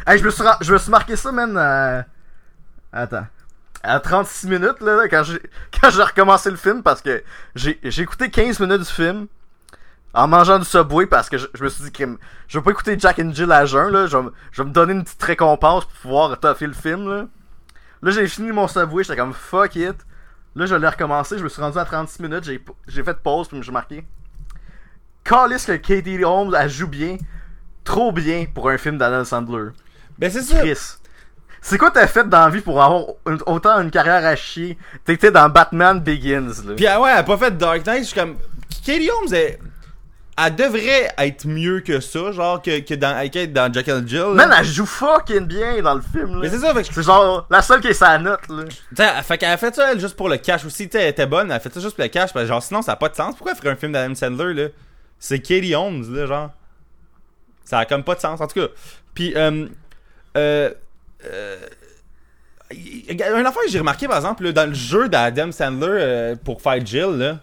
[0.06, 1.56] Hey, je me suis, je me suis marqué ça, man.
[1.58, 2.06] à-
[2.92, 3.26] Attends.
[3.84, 5.40] À 36 minutes, là, quand j'ai,
[5.80, 7.24] quand j'ai recommencé le film, parce que
[7.56, 9.28] j'ai, j'ai écouté 15 minutes du film
[10.14, 12.04] en mangeant du Subway, parce que je, je me suis dit que
[12.48, 14.06] je vais pas écouter Jack and Jill à jeun, là.
[14.08, 17.10] Je vais, me- je vais me donner une petite récompense pour pouvoir toffer le film,
[17.10, 17.26] là.
[18.04, 19.96] Là, j'ai fini mon Subway, j'étais comme fuck it.
[20.56, 23.48] Là, je l'ai recommencé, je me suis rendu à 36 minutes, j'ai, j'ai fait pause,
[23.48, 24.06] puis j'ai marqué.
[25.24, 27.18] Callis que Katie Holmes, elle joue bien.
[27.84, 29.70] Trop bien pour un film d'Adam Sandler.
[30.20, 30.60] Ben, c'est ça.
[30.60, 30.98] Chris.
[31.64, 34.78] C'est quoi t'as fait dans la vie pour avoir une- autant une carrière à chier?
[35.06, 36.74] T'étais dans Batman Begins, là.
[36.76, 38.36] Pis, ah ouais, elle a pas fait Dark Knight, je suis comme.
[38.84, 39.60] Katie Holmes, elle,
[40.44, 44.20] elle devrait être mieux que ça, genre, que, que dans, qu'être dans Jack and Jill.
[44.22, 44.34] là.
[44.48, 46.54] Man, elle joue fucking bien dans le film, Mais là.
[46.54, 46.94] c'est ça, fait que.
[46.94, 48.64] C'est genre la seule qui est sa note, là.
[48.64, 50.90] Tu sais, elle- fait qu'elle a fait ça, elle, juste pour le cash aussi.
[50.90, 52.48] Tu sais, elle était bonne, elle a fait ça juste pour le cash, parce que,
[52.50, 53.36] genre, sinon, ça a pas de sens.
[53.36, 54.70] Pourquoi elle ferait un film d'Adam Sandler, là?
[55.20, 56.50] C'est Katie Holmes, là, genre.
[57.66, 58.68] Ça a comme pas de sens, en tout cas.
[59.14, 59.68] Puis, euh.
[60.38, 60.72] Euh.
[61.26, 61.58] Euh
[62.74, 66.62] une affaire que j'ai remarqué, par exemple, là, dans le jeu d'Adam Sandler euh, pour
[66.62, 67.40] faire Jill, là.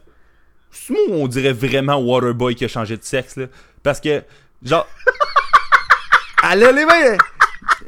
[0.71, 3.47] C'est moi on dirait vraiment Waterboy qui a changé de sexe, là?
[3.83, 4.23] Parce que,
[4.63, 4.87] genre.
[6.51, 7.19] elle a les mêmes.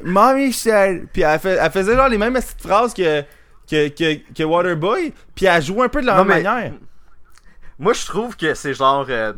[0.03, 1.07] Mommy said.
[1.11, 3.21] Puis elle, fait- elle faisait genre les mêmes petites phrases que,
[3.69, 5.13] que, que, que Waterboy.
[5.35, 6.73] Puis elle jouait un peu de la Non, même mais- manière.
[7.79, 9.05] Moi, je trouve que c'est genre.
[9.09, 9.33] euh,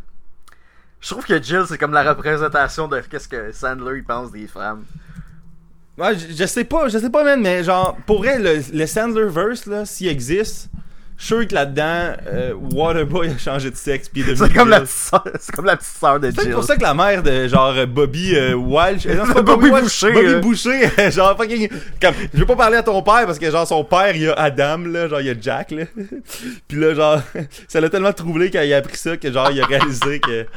[0.99, 4.47] Je trouve que Jill, c'est comme la représentation de qu'est-ce que Sandler il pense des
[4.47, 4.83] femmes.
[5.97, 8.85] Ouais, je, je sais pas, je sais pas, man, mais genre, pour vrai, le, le
[8.87, 10.69] Sandlerverse, là, s'il existe,
[11.17, 14.69] je suis sûr que là-dedans, euh, Waterboy a changé de sexe puis devenu C'est comme,
[14.69, 16.51] la petite sœur- c'est comme la petite sœur de C'est Jill.
[16.53, 19.69] pour ça que la mère de genre Bobby euh, Walsh, euh, non, c'est pas Bobby
[19.69, 20.39] Walsh, Boucher, Bobby euh.
[20.39, 21.69] Boucher, genre fucking,
[22.01, 24.27] comme, je veux pas parler à ton père parce que genre son père il y
[24.27, 25.83] a Adam là, genre il y a Jack là,
[26.67, 27.21] puis là genre
[27.67, 30.47] ça l'a tellement troublé quand il a appris ça que genre il a réalisé que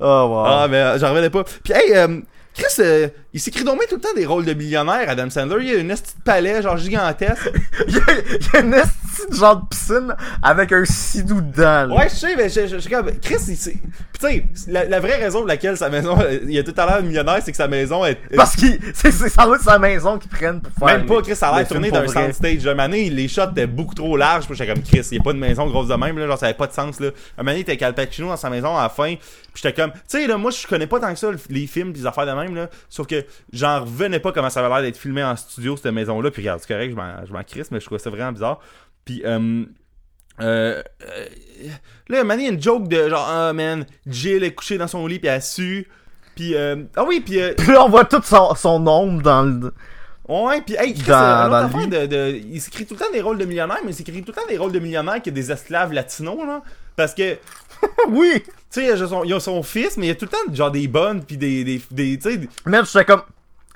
[0.00, 0.44] Oh, wow.
[0.44, 1.44] ah mais j'en revenais pas.
[1.64, 2.20] Puis hey, euh,
[2.54, 5.58] Chris, euh, il s'écrit donc tout le temps des rôles de millionnaire, Adam Sandler.
[5.62, 7.50] Il y a une petite palais genre gigantesque.
[7.86, 11.40] il, y a, il y a une esti de genre de piscine avec un sidou
[11.42, 11.86] dedans.
[11.86, 11.94] là.
[11.94, 15.16] Ouais, je sais, mais je, je, je comme Chris, il tu sais, la, la vraie
[15.16, 17.68] raison pour laquelle sa maison, euh, il a tout à l'heure millionnaire, c'est que sa
[17.68, 18.12] maison est.
[18.30, 20.96] est- Parce que c'est c'est ça va être sa maison qu'ils prennent pour faire.
[20.96, 22.66] Même pas, Chris, ça a l'air tourné d'un soundstage.
[22.66, 24.46] Un moment donné, les shots étaient beaucoup trop larges.
[24.50, 26.26] J'étais comme, Chris, il y a pas de maison grosse de même, là.
[26.26, 27.08] Genre, ça avait pas de sens, là.
[27.08, 29.16] Un moment donné, il était avec Al Pacino dans sa maison à la fin.
[29.16, 31.66] Puis j'étais comme, tu sais, là, moi, je connais pas tant que ça le- les
[31.66, 32.70] films pis les affaires de même, là.
[32.88, 33.22] Sauf que
[33.52, 36.30] j'en revenais pas comment ça avait l'air d'être filmé en studio, cette maison-là.
[36.30, 38.60] Puis regarde, c'est correct, je m'en, crisse, mais je trouvais ça vraiment bizarre.
[39.04, 39.64] Puis, euh,
[40.40, 41.26] euh, euh,
[42.08, 45.06] là, il y a une joke de genre, ah, man, Jill est couchée dans son
[45.06, 45.88] lit puis elle sue.
[46.34, 49.42] Puis, euh, ah oui, puis, euh, Puis là, on voit tout son, son ombre dans
[49.42, 49.72] le.
[50.28, 53.12] Ouais, pis hey, Chris, Dans- euh, dans affaire de, de- il s'écrit tout le temps
[53.12, 55.28] des rôles de millionnaires, mais il s'écrit tout le temps des rôles de millionnaires qui
[55.28, 56.62] a des esclaves latinos, là.
[56.96, 57.38] Parce que,
[58.80, 60.70] tu sais, il y a son- fils, mais il y a tout le temps genre
[60.70, 63.22] des bonnes, pis des, des, des tu sais, Même j'étais comme.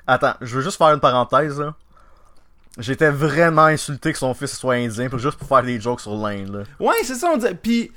[0.07, 1.73] Attends, je veux juste faire une parenthèse là.
[2.77, 6.15] J'étais vraiment insulté que son fils soit indien pour juste pour faire des jokes sur
[6.15, 6.63] l'Inde là.
[6.79, 7.91] Ouais, c'est ça, on dirait, pis,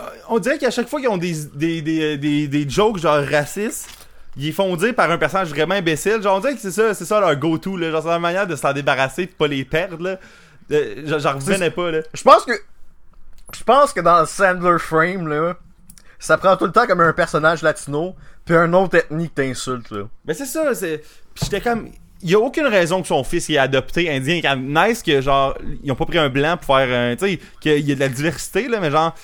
[0.00, 3.22] euh, on dirait qu'à chaque fois qu'ils ont des, des, des, des, des jokes genre
[3.28, 3.88] racistes,
[4.36, 6.22] ils font dire par un personnage vraiment imbécile.
[6.22, 7.90] Genre, on dirait que c'est ça, c'est ça leur go-to, là.
[7.90, 10.18] Genre, c'est la manière de s'en débarrasser pis pas les perdre, là.
[10.70, 12.00] Euh, genre, J'en revenais pas, là.
[12.14, 12.52] Je pense que.
[13.52, 15.56] Je pense que dans le Sandler Frame là,
[16.18, 19.90] ça prend tout le temps comme un personnage latino, puis un autre ethnie que t'insultes
[19.90, 20.04] là.
[20.24, 20.98] Mais c'est ça, c'est.
[21.34, 21.88] Pis j'étais comme.
[22.20, 24.40] Il y a aucune raison que son fils il est adopté indien.
[24.42, 27.14] Quand nice que genre ils ont pas pris un blanc pour faire un.
[27.14, 29.14] Tu sais, qu'il y a de la diversité là, mais genre.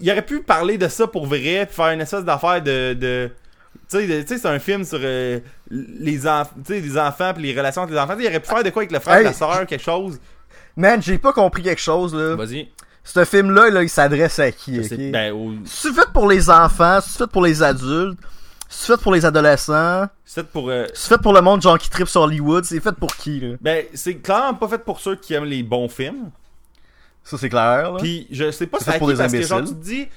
[0.00, 2.94] Il aurait pu parler de ça pour vrai, puis faire une espèce d'affaire de.
[2.94, 3.30] de
[3.90, 6.96] tu sais, de- tu sais, c'est un film sur euh, les, enf tu sais, les
[6.96, 8.14] enfants puis les relations entre les enfants.
[8.14, 9.24] Tu sais, Il aurait pu faire de quoi avec le frère, Hey.
[9.24, 10.20] la soeur, quelque chose.
[10.76, 12.36] Man, j'ai pas compris quelque chose là.
[12.36, 12.68] Vas-y.
[13.06, 17.18] Ce film là, il s'adresse à qui, ben, au- C'est fait pour les enfants, c'est
[17.18, 18.18] fait pour les adultes,
[18.68, 20.70] c'est fait pour les adolescents, c'est pour.
[20.70, 23.40] euh, c'est fait pour le monde genre qui tripe sur Hollywood, c'est fait pour qui
[23.40, 23.56] là?
[23.60, 26.30] ben, c'est clairement pas fait pour ceux qui aiment les bons films.
[27.22, 27.98] Ça c'est clair là.
[27.98, 29.76] Puis je sais pas C'est fait pour des parce que genre tu imbéciles.
[29.78, 30.08] te dis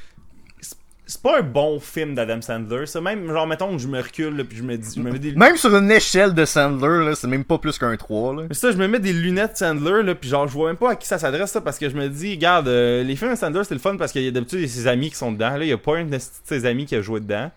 [1.07, 4.35] c'est- pas un bon film d'Adam Sandler ça même genre mettons que je me recule
[4.37, 7.05] là, puis je me dis je me mets des Même sur une échelle de Sandler,
[7.05, 8.43] là, c'est même pas plus qu'un 3, là.
[8.49, 10.91] mais ça je me mets des lunettes Sandler là puis genre je vois même pas
[10.91, 13.37] à qui ça s'adresse ça parce que je me dis regarde euh, les films de
[13.37, 15.63] Sandler c'est le fun parce qu'il y a d'habitude ses amis qui sont dedans là
[15.63, 17.49] il y a pas un de ses amis qui a joué dedans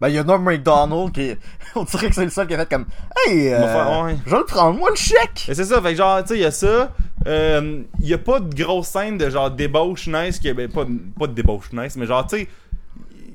[0.00, 1.32] Ben, il y a Norm MacDonald qui,
[1.74, 2.84] on dirait que c'est le seul qui a fait comme,
[3.26, 4.16] hey, euh, ouais.
[4.26, 5.46] je vais le prendre, moi, le chèque!
[5.48, 6.92] Et c'est ça, fait que genre, tu sais, il y a ça.
[7.26, 10.84] Euh, Il y a pas de grosse scène de genre débauche nice, qui, ben, pas,
[11.18, 12.48] pas de débauche nice, mais genre, tu sais,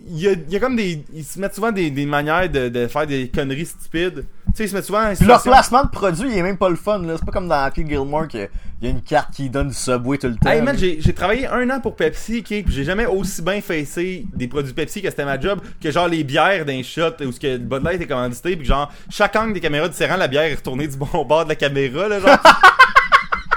[0.08, 1.04] il y a, y a comme des.
[1.14, 4.26] Ils se mettent souvent des, des manières de, de faire des conneries stupides.
[4.48, 5.04] Tu sais, ils se mettent souvent.
[5.10, 7.16] en Puis leur placement de produit, il est même pas le fun, là.
[7.18, 8.50] C'est pas comme dans Happy Gilmore qu'il
[8.82, 10.50] y a une carte qui donne du Subway tout le temps.
[10.50, 14.26] Hey man, j'ai j'ai travaillé un an pour Pepsi, ok, j'ai jamais aussi bien facé
[14.34, 17.40] des produits Pepsi que c'était ma job que genre les bières d'un shot où ce
[17.40, 20.44] que le Bud Light est commandité, puis genre chaque angle des caméras différent, la bière
[20.44, 22.38] est retournée du bon bord de la caméra, là, genre.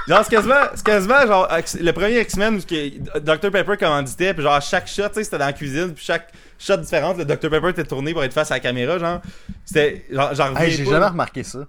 [0.07, 4.43] Genre, c'est quasiment, c'est quasiment, genre, X- le premier X-Men où Dr Pepper commanditait, puis
[4.43, 7.49] genre, chaque shot, tu sais, c'était dans la cuisine, puis chaque shot différente, le Dr
[7.49, 9.21] Pepper était tourné pour être face à la caméra, genre.
[9.65, 11.59] C'était, genre, j'en Hey, j'ai jamais remarqué ça.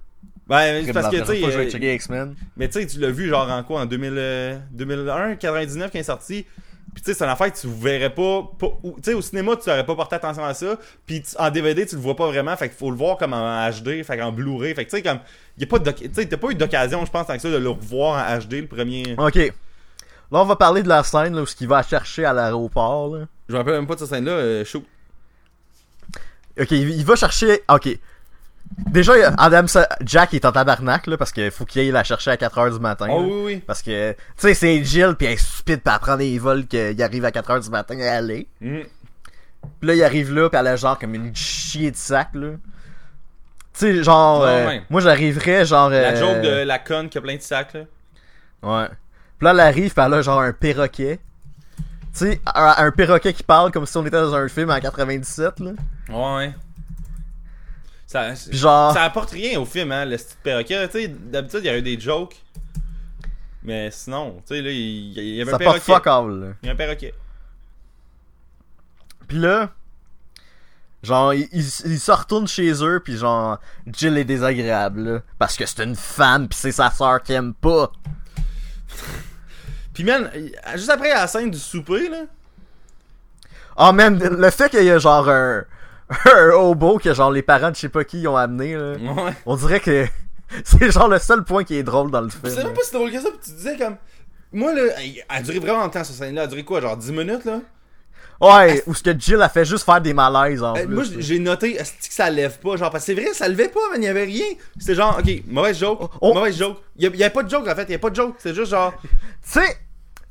[0.86, 1.40] C'est Comme parce que, tu sais,
[2.56, 5.98] mais tu sais, tu l'as vu genre en quoi en 2000, euh, 2001, 99 quand
[5.98, 6.46] il est sorti.
[6.96, 8.50] Puis tu sais, c'est une affaire que tu verrais pas.
[8.58, 10.78] tu sais, au cinéma, tu n'aurais pas porté attention à ça.
[11.04, 12.56] Puis en DVD, tu le vois pas vraiment.
[12.56, 14.74] Fait qu'il faut le voir comme en HD, fait qu'en Blu-ray.
[14.74, 15.18] Fait que tu sais, comme.
[15.58, 15.90] Y a pas de.
[15.90, 18.38] Tu sais, t'as pas eu d'occasion, je pense, tant que ça, de le revoir en
[18.38, 19.14] HD, le premier.
[19.18, 19.36] Ok.
[19.36, 23.14] Là, on va parler de la scène, là, où ce qu'il va chercher à l'aéroport,
[23.14, 23.26] là.
[23.46, 24.32] Je me rappelle même pas de cette scène-là.
[24.32, 24.82] Euh, chaud.
[26.58, 27.60] Ok, il va chercher.
[27.68, 27.90] Ok.
[28.88, 32.30] Déjà, Adam Sa- Jack est en tabarnak, là, parce qu'il faut qu'il aille la chercher
[32.30, 33.06] à 4h du matin.
[33.10, 33.26] Oh là.
[33.26, 33.62] oui, oui.
[33.66, 36.66] Parce que, tu sais, c'est Jill, pis elle est stupide, pis elle prend des vols
[36.66, 38.48] qu'il arrive à 4h du matin à aller.
[38.60, 38.80] Mm.
[39.80, 42.48] Pis là, il arrive là, pis elle a genre comme une chier de sac, là.
[42.52, 44.82] Tu sais, genre, Ouais, euh, ouais.
[44.88, 45.90] moi j'arriverais genre.
[45.90, 47.80] La euh, joke de la conne qui a plein de sacs, là.
[48.62, 48.88] Ouais.
[49.38, 51.18] Pis là, elle arrive, pis elle a genre un perroquet.
[51.78, 51.84] Tu
[52.30, 55.60] sais, un, un perroquet qui parle comme si on était dans un film en 97,
[55.60, 55.70] là.
[56.08, 56.54] Ouais, ouais.
[58.06, 58.92] Ça, Pis genre.
[58.92, 60.86] ça apporte rien au film, hein, le style perroquet.
[60.88, 62.36] Tu sais, d'habitude, il y a eu des jokes.
[63.64, 65.80] Mais sinon, tu sais, là, il y avait Ça un perroquet.
[65.80, 66.46] fuck all, là.
[66.62, 67.12] Il y a un perroquet.
[69.26, 69.70] Pis là,
[71.02, 75.20] genre, ils, ils, ils se retournent chez eux, pis genre, Jill est désagréable, là.
[75.40, 77.90] Parce que c'est une femme, pis c'est sa soeur qui aime pas.
[79.94, 80.30] Puis man,
[80.74, 82.22] juste après la scène du souper, là.
[83.78, 85.64] Oh man, le fait qu'il y a genre un,
[86.24, 89.32] un hobo que genre les parents de je sais pas qui ont amené, là, Ouais.
[89.44, 90.06] on dirait que
[90.64, 92.42] c'est genre le seul point qui est drôle dans le film.
[92.44, 93.96] C'est même pas si drôle que ça, pis tu disais comme.
[94.52, 96.42] Moi, là, elle a duré vraiment longtemps, cette scène-là.
[96.42, 97.60] Elle a duré quoi, genre 10 minutes, là?
[98.40, 100.94] Ouais, ou ce que Jill a fait juste faire des malaises en Euh, plus.
[100.94, 102.76] moi, j'ai noté, est-ce que ça lève pas?
[102.76, 104.44] Genre, parce que c'est vrai, ça levait pas, man, il y avait rien.
[104.78, 106.34] C'était genre, ok, mauvaise joke, Oh.
[106.34, 106.78] mauvaise joke.
[106.96, 108.36] Il y, y avait pas de joke, en fait, il y a pas de joke.
[108.38, 108.94] C'est juste genre.
[109.02, 109.76] Tu sais,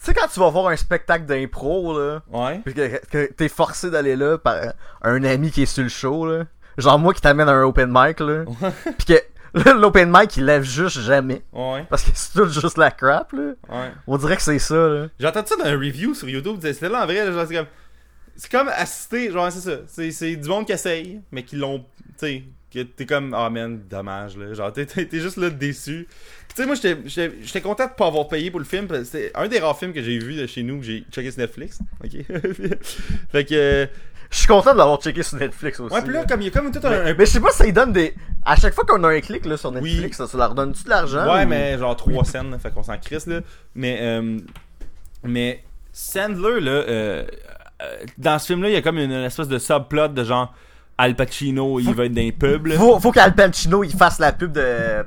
[0.06, 2.62] tu sais quand tu vas voir un spectacle d'impro là, Ouais.
[2.64, 4.56] puis que, que t'es forcé d'aller là par
[5.02, 6.44] un ami qui est sur le show là,
[6.78, 8.44] genre moi qui t'amène à un open mic là,
[8.98, 9.14] puis que
[9.64, 11.86] là, l'open mic il lève juste jamais Ouais.
[11.90, 13.54] parce que c'est tout juste la crap là.
[13.70, 13.92] Ouais.
[14.08, 15.08] On dirait que c'est ça là.
[15.20, 16.58] J'ai entendu ça dans un review sur YouTube.
[16.62, 17.68] C'était là en vrai, genre, c'est comme.
[18.38, 19.78] C'est comme assister, genre, c'est ça.
[19.88, 21.80] C'est, c'est du monde qui essaye, mais qui l'ont.
[21.80, 21.86] Tu
[22.18, 22.44] sais,
[22.76, 24.54] que t'es comme, ah man, dommage, là.
[24.54, 26.08] Genre, t'es, t'es, juste là déçu.
[26.50, 28.88] Tu sais, moi, j'étais, content de pas avoir payé pour le film.
[29.04, 31.42] C'est un des rares films que j'ai vu de chez nous, que j'ai checké sur
[31.42, 31.80] Netflix.
[32.04, 32.12] Ok.
[33.32, 33.88] fait que.
[34.32, 35.96] Je suis content de l'avoir checké sur Netflix aussi.
[35.96, 36.90] Ouais, puis là, comme il y a comme tout un.
[36.90, 38.14] mais, un- mais je sais pas si ça donne des.
[38.44, 40.90] À chaque fois qu'on a un clic là, sur Netflix, ça, ça leur donne-tu de
[40.90, 43.42] l'argent Ouais, ou- mais genre 3 scènes, là, fait qu'on s'en crisse, là.
[43.76, 44.40] Mais, euh,
[45.24, 47.26] mais Sandler, là, euh,
[47.82, 50.54] euh, dans ce film-là, il y a comme une, espèce de subplot de genre
[50.98, 52.76] Al Pacino, il va être dans les pubs, là.
[52.76, 55.06] Faut, faut qu'Al Pacino il fasse la pub de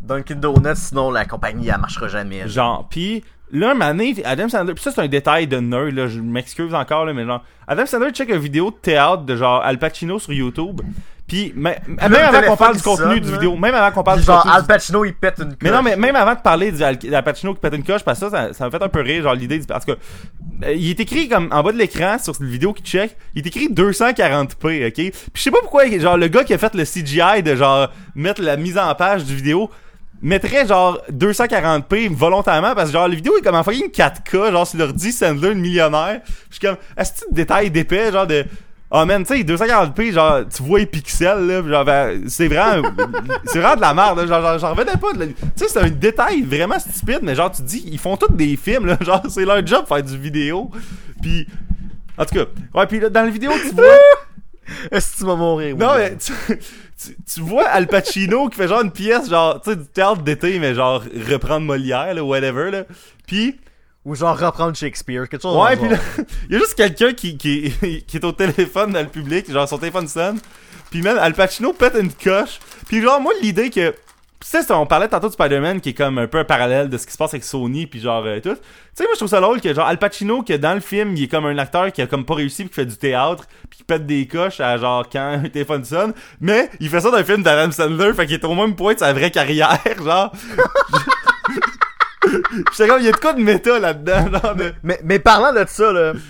[0.00, 2.40] Dunkin' Donuts, sinon la compagnie elle marchera jamais.
[2.40, 2.46] là.
[2.46, 6.20] Genre, pis là, donné, Adam Sandler, pis ça c'est un détail de nerd, là, je
[6.20, 9.78] m'excuse encore, là, mais genre, Adam Sandler check une vidéo de théâtre de genre Al
[9.78, 10.80] Pacino sur YouTube,
[11.30, 14.26] pis même, avant qu'on parle du contenu sonne, du vidéo, même avant qu'on parle Puis
[14.26, 15.84] du genre contenu Al Pacino il pète une Mais non, coche.
[15.84, 18.64] mais même avant de parler d'Al Pacino qui pète une coche, parce que ça, ça,
[18.64, 19.60] m'a fait un peu rire, genre l'idée.
[19.66, 19.92] Parce que.
[19.92, 23.44] euh, il est écrit comme en bas de l'écran sur une vidéo qui check, il
[23.44, 24.92] est écrit 240p, ok?
[24.94, 27.90] Puis je sais pas pourquoi, genre le gars qui a fait le CGI de genre
[28.16, 29.70] mettre la mise en page du vidéo
[30.22, 34.66] mettrait genre 240p volontairement parce que genre la vidéo est comme en fucking 4K, genre
[34.66, 36.20] sur l'ordi Sandler le millionnaire.
[36.50, 38.44] Je suis comme, est-ce que de détail d'épais, genre de.
[38.92, 42.88] Oh man, tu sais, 240p, genre, tu vois les pixels, là, genre, ben, c'est vraiment,
[43.44, 45.78] c'est vraiment de la merde, là, genre, j'en revenais pas de la- Tu sais, c'est
[45.78, 49.22] un détail vraiment stupide, mais genre, tu dis, ils font tous des films, là, genre,
[49.28, 50.70] c'est leur job faire du vidéo,
[51.22, 51.46] puis
[52.18, 53.84] en tout cas, ouais, puis là, dans la vidéo, tu vois,
[54.92, 55.76] Est-ce que tu vas mourir?
[55.76, 59.70] non, mais tu, tu, tu vois Al Pacino qui fait genre une pièce, genre, tu
[59.70, 62.84] sais, du théâtre d'été, mais genre, reprendre Molière, là, whatever, là,
[63.26, 63.58] puis
[64.06, 65.98] Ou genre reprendre Shakespeare, quelque chose Ouais, puis là,
[66.48, 67.70] il y a juste quelqu'un qui, qui,
[68.06, 70.38] qui est au téléphone dans le public, genre son téléphone sonne.
[70.90, 72.58] Puis même Al Pacino pète une coche.
[72.88, 76.16] Puis genre moi l'idée que tu sais on parlait tantôt de Spider-Man qui est comme
[76.16, 78.54] un peu un parallèle de ce qui se passe avec Sony puis genre euh, tout.
[78.54, 78.60] Tu
[78.94, 81.24] sais moi je trouve ça drôle que genre Al Pacino que dans le film, il
[81.24, 83.78] est comme un acteur qui a comme pas réussi puis qui fait du théâtre puis
[83.78, 87.18] qui pète des coches à genre quand un téléphone sonne, mais il fait ça dans
[87.18, 90.32] un film d'Adam Sandler, fait qu'il est au même point de sa vraie carrière, genre
[92.72, 94.26] J'étais comme, il y a de quoi de méta là-dedans.
[94.82, 96.20] Mais, mais parlant de ça, là, tu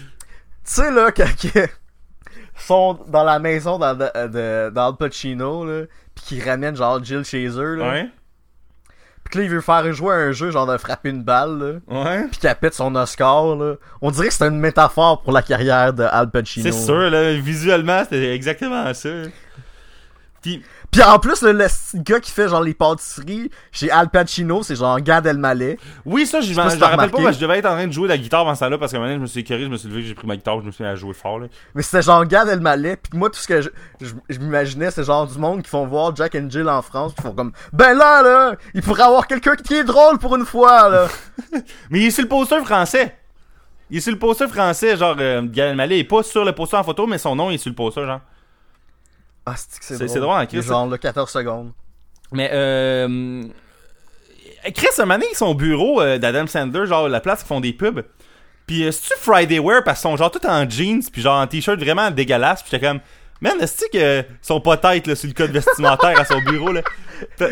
[0.64, 1.50] sais, là, quand ils
[2.56, 7.24] sont dans la maison d'Al de, de- d'Al Pacino, là, pis qu'ils ramènent genre Jill
[7.24, 8.08] chez eux, là, Ouais,
[9.24, 12.02] pis que là, il veut faire jouer un jeu, genre de frapper une balle, là,
[12.04, 12.28] ouais.
[12.28, 13.74] pis qu'elle pète son Oscar, là.
[14.02, 16.64] On dirait que c'est une métaphore pour la carrière de Al Pacino.
[16.70, 19.08] C'est sûr, là, visuellement, c'était exactement ça.
[20.90, 24.62] Puis, Pis en plus, le, le gars qui fait genre les pâtisseries chez Al Pacino,
[24.64, 25.78] c'est genre Gad Elmaleh.
[26.04, 27.92] oui, ça, je je m'en rappelle pas, parce que je devais être en train de
[27.92, 29.68] jouer de la guitare avant ça là, parce que maintenant, je me suis écœuré, je
[29.68, 31.46] me suis levé, j'ai pris ma guitare, je me suis mis à jouer fort, là.
[31.74, 33.68] Mais c'était genre Gad Elmaleh, pis moi tout ce que je,
[34.00, 37.12] je, je m'imaginais c'est genre du monde qui font voir Jack and Jill en France,
[37.14, 40.44] pis font comme ben là là, il pourrait avoir quelqu'un qui est drôle pour une
[40.44, 41.06] fois là.
[41.90, 43.16] Mais il est sur le poster français.
[43.90, 46.52] Il est sur le poster français, genre, euh, Gad Elmaleh, il est pas sur le
[46.52, 48.20] poster en photo, mais son nom est sur le poster, genre.
[49.46, 50.08] Ah c'est que c'est C'est- drôle.
[50.10, 50.62] c'est drôle, hein, Chris.
[50.62, 51.72] genre là 14 secondes.
[52.32, 53.42] Mais, euh.
[54.74, 57.72] Chris, un moment donné, son bureau euh, d'Adam Sandler, genre, la place, ils font des
[57.72, 58.02] pubs.
[58.66, 61.46] Puis, euh, c'est-tu Friday Wear, parce qu'ils sont genre tout en jeans, puis genre en
[61.46, 63.00] t-shirt vraiment dégueulasse, puis j'étais comme.
[63.40, 66.82] Man, est-ce que sont pas têtes là, sur le code vestimentaire à son bureau là?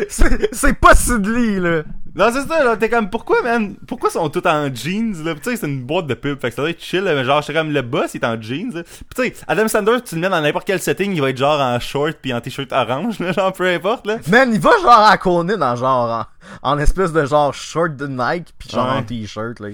[0.09, 1.83] C'est c'est pas Sidley là.
[2.15, 3.75] Non, c'est ça, genre, t'es comme, pourquoi, man?
[3.87, 5.35] Pourquoi sont tous en jeans, là?
[5.35, 7.23] Tu sais, c'est une boîte de pub, fait que ça doit être chill, là, mais
[7.23, 8.81] genre, j'étais comme, le boss, il est en jeans, là.
[8.83, 11.37] Pis tu sais, Adam Sandler, tu le mets dans n'importe quel setting, il va être
[11.37, 14.17] genre en short pis en t-shirt orange, là, genre, peu importe, là.
[14.27, 16.25] Man, il va genre à Conan en genre
[16.63, 18.97] en, en espèce de genre short de Nike pis genre Ouais.
[18.97, 19.69] en t-shirt là.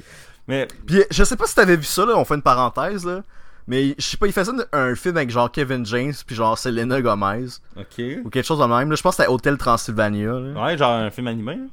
[0.49, 3.21] Mais, Pis je sais pas si t'avais vu ça là, on fait une parenthèse là.
[3.67, 6.57] Mais je sais pas, il faisait un, un film avec genre Kevin James puis genre
[6.57, 8.01] Selena Gomez ok.
[8.23, 8.89] ou quelque chose de même.
[8.89, 8.95] Là.
[8.95, 10.31] Je pense que c'était Hotel Transylvania.
[10.33, 10.63] Là.
[10.65, 11.67] Ouais, genre un film animé, hein.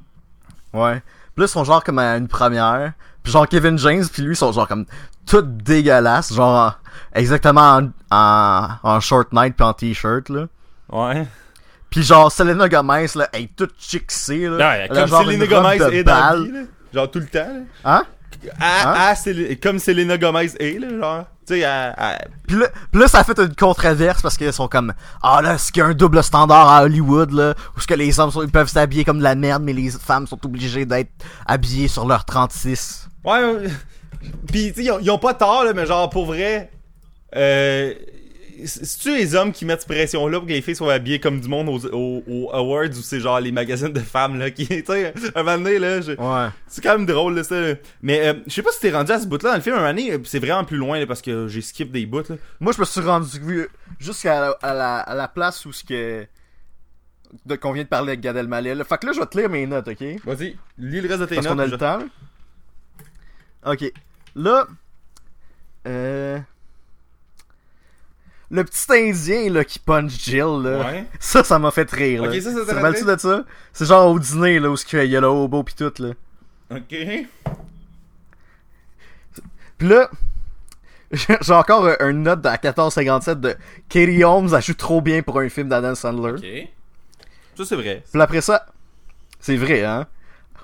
[0.77, 1.01] Ouais.
[1.35, 2.93] Puis là, ils sont genre comme à une première.
[3.21, 4.85] Puis genre Kevin James puis lui sont genre comme
[5.27, 6.73] tout dégueulasses, genre en-
[7.19, 10.47] exactement en, en, en short night puis en t-shirt là.
[10.91, 11.25] Ouais.
[11.91, 14.57] Puis genre Selena Gomez là, elle est toute chicksée là.
[14.57, 16.59] Ouais, comme genre Selena Gomez est dans vie, là.
[16.91, 17.61] Genre tout le temps, là.
[17.85, 18.03] Hein?
[18.59, 19.13] À, Hein?
[19.13, 21.25] à comme Selena Gomez est, là, genre.
[21.45, 24.53] Tu sais, à, à- Puis là, puis là, ça a fait une controverse parce qu'ils
[24.53, 27.79] sont comme Ah là, est-ce qu'il y a un double standard à Hollywood là Où
[27.79, 30.27] est-ce que les hommes sont- ils peuvent s'habiller comme de la merde mais les femmes
[30.27, 31.11] sont obligées d'être
[31.45, 33.41] habillées sur leur 36 Ouais.
[34.51, 36.71] Pis, tu sais, ils ont- ils ont pas tort, là, mais genre, pour vrai.
[37.35, 37.93] Euh.
[38.65, 41.47] C'est-tu les hommes qui mettent cette pression-là pour que les filles soient habillées comme du
[41.47, 44.67] monde aux, aux- aux Awards ou c'est genre les magazines de femmes, là, qui.
[44.67, 45.99] Tu sais, un moment donné, là.
[45.99, 46.49] Ouais.
[46.67, 47.55] C'est quand même drôle, là, ça.
[48.01, 49.79] Mais, euh, je sais pas si t'es rendu à ce bout-là dans le film, un
[49.79, 52.35] moment donné, euh, c'est vraiment plus loin, là, parce que j'ai skip des bouts, là.
[52.59, 53.27] Moi, je me suis rendu
[53.99, 56.25] jusqu'à la, à la, à la place où ce que.
[57.45, 58.75] De, qu'on vient de parler avec Gad Elmaleh.
[58.75, 58.83] là.
[58.83, 60.03] Fait que là, je vais te lire mes notes, ok?
[60.23, 61.55] Vas-y, lis le reste de tes Parce notes.
[61.55, 61.99] qu'on a je- le temps.
[63.65, 63.91] Ok.
[64.35, 64.67] Là.
[65.87, 66.39] Euh.
[68.53, 70.85] Le petit indien là, qui punch Jill, là.
[70.85, 71.05] Ouais.
[71.19, 72.21] Ça, ça m'a fait rire.
[72.21, 72.39] Là.
[72.39, 73.43] Ça, ça t'a Tu de ça?
[73.73, 76.09] C'est genre au dîner, là, où il y a le hobo pis tout, là.
[76.69, 76.95] Ok.
[79.77, 80.07] Pis là,
[81.11, 83.55] j'ai encore un- une note à 1457 de
[83.89, 86.33] Katie Holmes, elle joue trop bien pour un film d'Adam Sandler.
[86.33, 86.69] Ok.
[87.57, 88.03] Ça, c'est vrai.
[88.11, 88.67] Puis après ça,
[89.39, 90.05] c'est vrai, hein?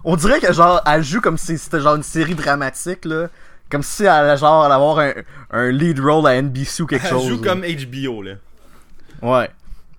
[0.03, 3.29] On dirait que genre, elle joue comme si c'était genre une série dramatique, là.
[3.69, 5.13] Comme si elle allait genre elle avoir un,
[5.51, 7.27] un lead role à NBC ou quelque Elle chose.
[7.27, 7.49] joue là.
[7.53, 8.33] comme HBO, là.
[9.21, 9.49] Ouais.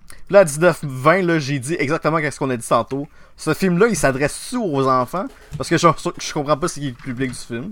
[0.09, 3.07] Puis là, à 19-20, là, j'ai dit exactement ce qu'on a dit tantôt.
[3.37, 5.25] Ce film-là, il s'adresse-tu aux enfants?
[5.57, 5.87] Parce que je,
[6.19, 7.71] je comprends pas ce qui est le public du film.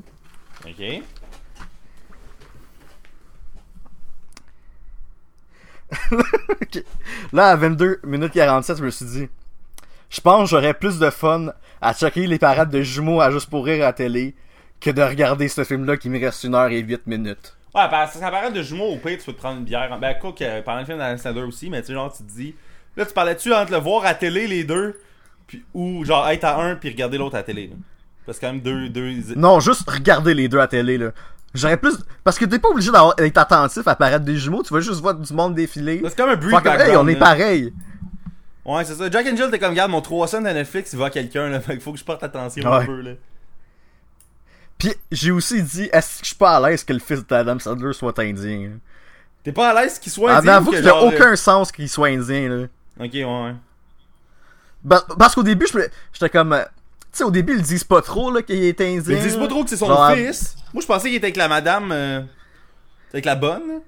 [0.65, 1.01] Ok.
[7.33, 9.29] Là, à 22 minutes 47, je me suis dit,
[10.09, 11.47] je pense que j'aurais plus de fun
[11.81, 14.35] à checker les parades de jumeaux à juste pour rire à la télé
[14.79, 17.55] que de regarder ce film-là qui me reste une heure et 8 minutes.
[17.75, 19.95] Ouais, parce que ça paraît de jumeaux, au pire, tu peux te prendre une bière.
[19.99, 22.55] Ben, quoi que pendant le film Sandler aussi, mais tu sais, genre, tu te dis.
[22.97, 24.99] Là, tu parlais-tu entre le voir à télé, les deux,
[25.45, 27.75] puis, ou genre être à un, puis regarder l'autre à télé, là?
[28.25, 28.89] Parce que quand même deux.
[28.89, 29.35] deux...
[29.35, 31.11] Non, juste regarder les deux à télé, là.
[31.53, 31.95] J'aurais plus.
[32.23, 35.15] Parce que t'es pas obligé d'être attentif à parade des jumeaux, tu vas juste voir
[35.15, 36.01] du monde défiler.
[36.03, 37.19] C'est comme un bruit comme, hey, on est là.
[37.19, 37.73] pareil.
[38.65, 39.09] Ouais, c'est ça.
[39.09, 41.59] Jack and Jill, t'es comme, regarde, mon 300 de Netflix, il va à quelqu'un, là.
[41.59, 43.11] Fait qu'il faut que je porte attention un peu, là.
[44.79, 47.59] Puis j'ai aussi dit, est-ce que je suis pas à l'aise que le fils d'Adam
[47.59, 48.71] Sandler soit indien?
[49.43, 51.03] T'es pas à l'aise qu'il soit Ah, indien ou avoue que qu'il y a genre,
[51.03, 52.65] aucun sens qu'il soit indien, là.
[52.99, 53.53] Ok, ouais, ouais.
[55.17, 55.79] Parce qu'au début, je
[56.13, 56.53] j'étais comme.
[56.53, 56.63] euh,
[57.11, 59.15] Tu sais, au début, ils disent pas trop là, qu'il est indien.
[59.17, 60.55] Ils disent pas trop que c'est son Genre, fils.
[60.73, 61.91] Moi, je pensais qu'il était avec la madame.
[61.91, 62.21] euh,
[63.13, 63.81] Avec la bonne.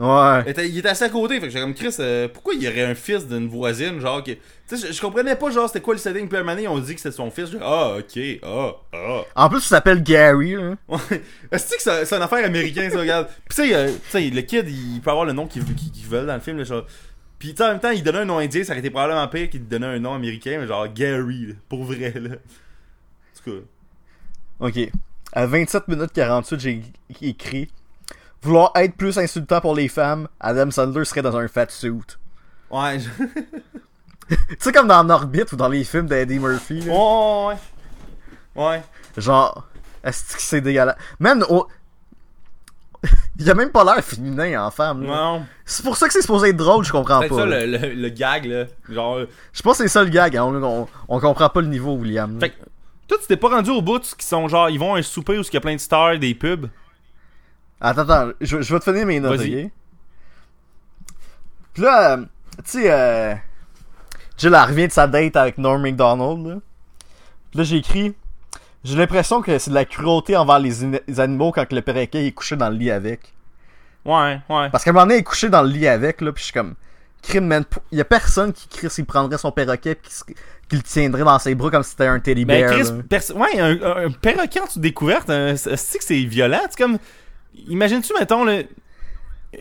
[0.00, 0.42] Ouais.
[0.46, 2.62] Il était, il était assis à côté, fait que j'étais comme Chris, euh, pourquoi il
[2.62, 4.30] y aurait un fils d'une voisine, genre que.
[4.30, 6.54] Tu sais, je, je comprenais pas, genre, c'était quoi le setting, puis à un moment
[6.54, 7.50] donné, ils ont dit que c'était son fils.
[7.50, 9.22] Je, ah, ok, ah, ah.
[9.34, 10.76] En plus, il s'appelle Gary, là.
[10.88, 10.98] Ouais.
[11.50, 13.26] Est-ce que c'est c'est une affaire américaine, ça, regarde?
[13.48, 16.26] Pis tu sais, euh, tu sais, le kid, il peut avoir le nom qu'il veut
[16.26, 16.86] dans le film, là, genre.
[17.40, 19.66] Pis en même temps, il donnait un nom indien, ça aurait été probablement pire qu'il
[19.66, 22.36] donnait un nom américain, mais genre Gary, là, pour vrai, là.
[22.36, 23.66] En tout cas.
[24.60, 24.90] Ok.
[25.32, 26.82] À 27 minutes 48, j'ai
[27.20, 27.68] écrit
[28.42, 31.92] Vouloir être plus insultant pour les femmes, Adam Sandler serait dans un fat suit.
[32.70, 33.08] Ouais, je...
[34.28, 36.80] tu sais, comme dans Orbit ou dans les films d'Eddie Murphy.
[36.82, 36.92] là.
[36.92, 37.54] ouais,
[38.56, 38.64] ouais.
[38.64, 38.82] Ouais.
[39.16, 39.66] Genre,
[40.04, 40.96] est-ce que c'est dégueulasse?
[41.18, 41.66] Man, oh...
[43.38, 45.02] il a même pas l'air féminin en femme.
[45.04, 45.08] là.
[45.08, 45.46] Non.
[45.64, 47.36] C'est pour ça que c'est supposé être drôle, je comprends C'est pas.
[47.36, 47.64] ça là.
[47.66, 48.64] le, le, le gag, là.
[48.88, 49.16] Genre.
[49.18, 50.44] euh, Je pense que c'est ça le gag, hein.
[50.44, 52.38] on, on, on comprend pas le niveau, William.
[52.40, 52.56] Fait que,
[53.08, 55.38] toi, tu t'es pas rendu au bout qui sont genre, ils vont à un souper
[55.38, 56.66] où il y a plein de stars, des pubs?
[57.80, 59.64] Attends, attends, je, je vais te finir mes notes, Vas-y.
[59.66, 59.70] ok?
[61.74, 62.24] Puis là, euh,
[62.58, 63.34] tu sais, euh,
[64.36, 66.54] Jill, elle revient de sa date avec Norm MacDonald, là.
[67.50, 68.14] Puis là, j'ai écrit,
[68.84, 72.56] j'ai l'impression que c'est de la cruauté envers les, animaux quand le perroquet est couché
[72.56, 73.32] dans le lit avec.
[74.04, 74.70] Ouais, ouais.
[74.70, 76.44] Parce qu'à un moment donné, il est couché dans le lit avec, là, puis je
[76.46, 76.74] suis comme,
[77.22, 80.10] crime, man, pou- y a personne qui crie s'il prendrait son perroquet pis
[80.68, 83.58] qui, le tiendrait dans ses bras comme si c'était un teddy Mais bear, Chris, ouais,
[83.60, 86.60] un, perroquet en dessous découverte, un- c'est que c'est violent?
[86.70, 86.98] C'est comme.
[87.68, 88.64] Imagine-tu, mettons, le,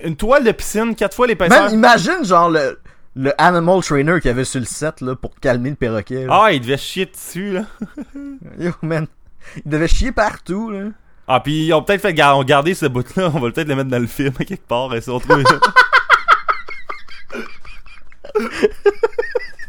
[0.04, 1.64] une toile de piscine, quatre fois l'épaisseur?
[1.64, 2.80] Man, imagine, genre, le,
[3.16, 6.40] le animal trainer qu'il y avait sur le set, là, pour calmer le perroquet, là.
[6.44, 7.66] Ah, il devait chier dessus, là.
[8.60, 9.08] Yo, man.
[9.66, 10.90] Il devait chier partout, là.
[11.28, 13.32] Ah, pis ils ont peut-être fait gar- garder ce bout-là.
[13.34, 14.94] On va peut-être le mettre dans le film, à quelque part.
[14.96, 15.44] Et se retrouver.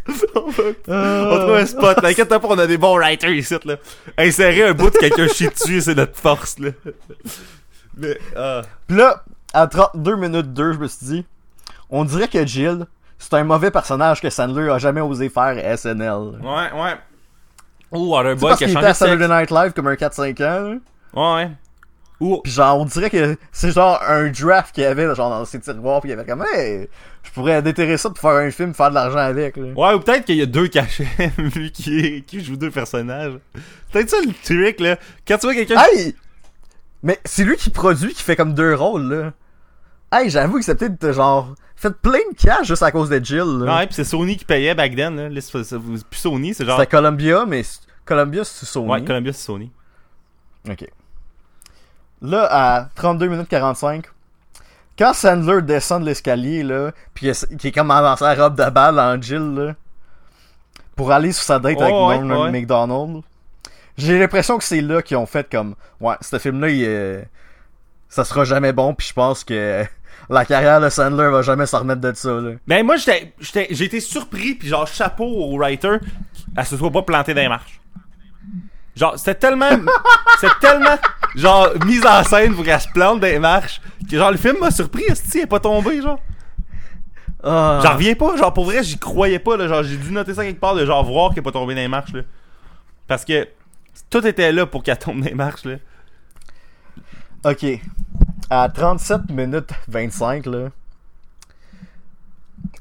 [0.06, 2.08] on trouve un spot, là.
[2.08, 3.76] Inquiète pas, on a des bons writers ici, là.
[4.16, 6.70] Insérer un bout de quelqu'un chie dessus, c'est notre force, là.
[7.98, 8.62] Mais, ah.
[8.86, 11.26] Pis là, à 32 minutes 2, je me suis dit,
[11.90, 12.86] on dirait que Jill,
[13.18, 16.38] c'est un mauvais personnage que Sandler a jamais osé faire à SNL.
[16.42, 16.96] Ouais, ouais.
[17.90, 18.94] Ouh, C'est Waterboy qui a changé à de.
[18.96, 20.76] Saturday Night Live comme un 4-5 ans, là.
[21.14, 21.50] Ouais, ouais.
[22.20, 25.44] Ou, Puis genre, on dirait que c'est genre un draft qu'il y avait genre dans
[25.44, 26.88] ses tiroirs, puis il y avait comme, hey,
[27.22, 29.56] je pourrais déterrer ça pour faire un film, faire de l'argent avec.
[29.56, 29.66] Là.
[29.74, 31.06] ouais, ou peut-être qu'il y a deux cachets,
[31.38, 33.34] vu qu'il joue deux personnages.
[33.92, 34.96] Peut-être ça le trick, là.
[35.26, 35.80] Quand tu vois quelqu'un.
[35.92, 36.14] Hey!
[37.02, 39.32] Mais c'est lui qui produit, qui fait comme deux rôles, là.
[40.10, 43.60] Hey, j'avoue que c'est peut-être genre fait plein de cash juste à cause de Jill.
[43.60, 43.76] Là.
[43.76, 45.28] Ouais, pis c'est Sony qui payait back then, là.
[45.28, 46.78] Là, c'est c'est plus Sony, c'est genre.
[46.78, 47.62] C'était Columbia, mais
[48.04, 48.88] Columbia c'est Sony.
[48.88, 49.70] Ouais, Columbia, c'est Sony.
[50.68, 50.86] Ok.
[52.20, 54.06] Là, à 32 minutes 45,
[54.98, 58.98] quand Sandler descend de l'escalier, là, pis qui est comme dans sa robe de balle
[58.98, 59.74] en Jill, là,
[60.96, 62.50] pour aller sur sa date Oh, avec ouais, Norman ouais.
[62.50, 63.22] McDonald,
[63.98, 67.22] j'ai l'impression que c'est là qu'ils ont fait comme, ouais, ce film-là, il, euh,
[68.08, 69.84] ça sera jamais bon, puis je pense que
[70.30, 72.52] la carrière de Sandler va jamais s'en remettre de ça, là.
[72.66, 75.96] Mais moi, j'étais, j'étais, j'ai été surpris, puis genre, chapeau au writer,
[76.56, 77.80] elle se soit pas plantée dans les marches.
[78.94, 79.70] Genre, c'était tellement,
[80.40, 80.96] c'était tellement,
[81.34, 84.58] genre, mise en scène pour qu'elle se plante dans les marches, que genre, le film
[84.60, 86.20] m'a surpris, est-ce elle est pas tombée, genre.
[87.42, 87.80] Ah.
[87.82, 90.44] J'en reviens pas, genre, pour vrai, j'y croyais pas, là, genre, j'ai dû noter ça
[90.44, 92.22] quelque part, de genre, voir qu'elle est pas tombée dans les marches, là.
[93.08, 93.48] Parce que,
[94.10, 95.76] tout était là pour qu'elle tombe les marches, là.
[97.44, 97.64] Ok.
[98.50, 100.68] À 37 minutes 25, là.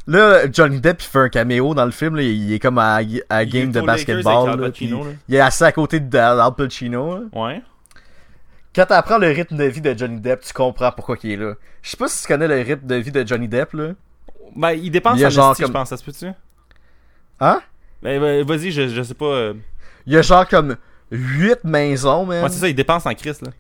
[0.07, 2.21] Là, Johnny Depp, il fait un caméo dans le film, là.
[2.23, 2.99] Il est comme à,
[3.29, 5.11] à game de basketball, là, Pacino, là.
[5.27, 7.25] Il est assis à côté de Al Pacino.
[7.33, 7.61] Ouais.
[8.73, 11.55] Quand t'apprends le rythme de vie de Johnny Depp, tu comprends pourquoi il est là.
[11.81, 13.89] Je sais pas si tu connais le rythme de vie de Johnny Depp, là.
[14.55, 16.27] Ben, il dépense Il y a en genre comme- je pense, ça se peut-tu?
[17.39, 17.61] Hein?
[18.01, 19.25] Ben, ben, vas-y, je, je sais pas.
[19.25, 19.53] euh,
[20.05, 20.77] Il y a genre comme
[21.11, 22.43] 8 maisons, man.
[22.43, 23.51] Ouais, c'est ça, il dépense en Christ, là.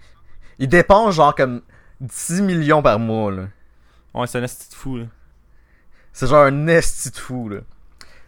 [0.59, 1.61] Il dépense genre comme
[2.01, 3.43] 10 millions par mois, là.
[4.13, 5.05] Ouais, c'est un esti de fou, là.
[6.13, 7.59] C'est genre un esti de fou, là.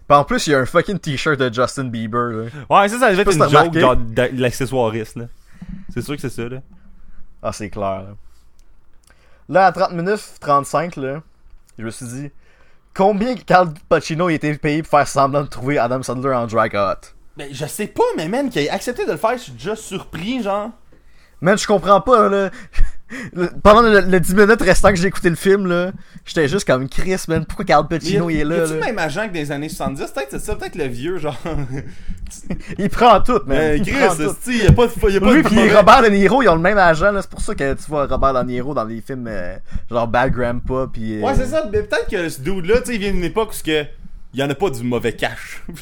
[0.07, 2.43] Pis en plus, il y a un fucking t-shirt de Justin Bieber, là.
[2.70, 5.26] Ouais, ça, ça devait être une joke genre de l'accessoiriste, là.
[5.93, 6.61] C'est sûr que c'est ça, là.
[7.41, 8.15] Ah, c'est clair, là.
[9.47, 11.22] Là, à 30 minutes 35, là,
[11.78, 12.32] je me suis dit,
[12.93, 16.76] combien Carl Pacino a été payé pour faire semblant de trouver Adam Sandler en drag
[16.76, 17.15] hot?
[17.39, 19.75] Ben, je sais pas, mais man, qu'il ait accepté de le faire, je suis déjà
[19.75, 20.69] surpris, genre.
[21.41, 22.49] Man, je comprends pas, là.
[23.33, 25.91] Le- Pendant le, le 10 minutes restant que j'ai écouté le film, là,
[26.25, 28.99] j'étais juste comme Chris, man, pourquoi Carl Pacino il est là, Y a-tu le même
[28.99, 30.11] agent que des années 70?
[30.11, 31.35] Peut-être c'est ça, peut-être le vieux, genre.
[32.77, 33.57] Il prend tout, man.
[33.57, 34.21] Mais il Chris, prend tout.
[34.29, 35.09] esti, y a pas de.
[35.11, 37.21] Y a pas Lui mauvais- Robert De Niro, ils ont le même agent, là.
[37.23, 39.55] C'est pour ça que tu vois Robert De Niro dans les films euh,
[39.89, 41.15] genre Bad Grandpa pis...
[41.17, 43.49] euh, Ouais, c'est ça, mais peut-être que ce dude-là, tu sais, il vient d'une époque
[43.49, 43.85] où ce que.
[44.34, 45.63] Y en a pas du mauvais cash.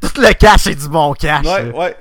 [0.00, 1.46] Tout le cash est du bon cash.
[1.46, 1.96] ouais, ouais.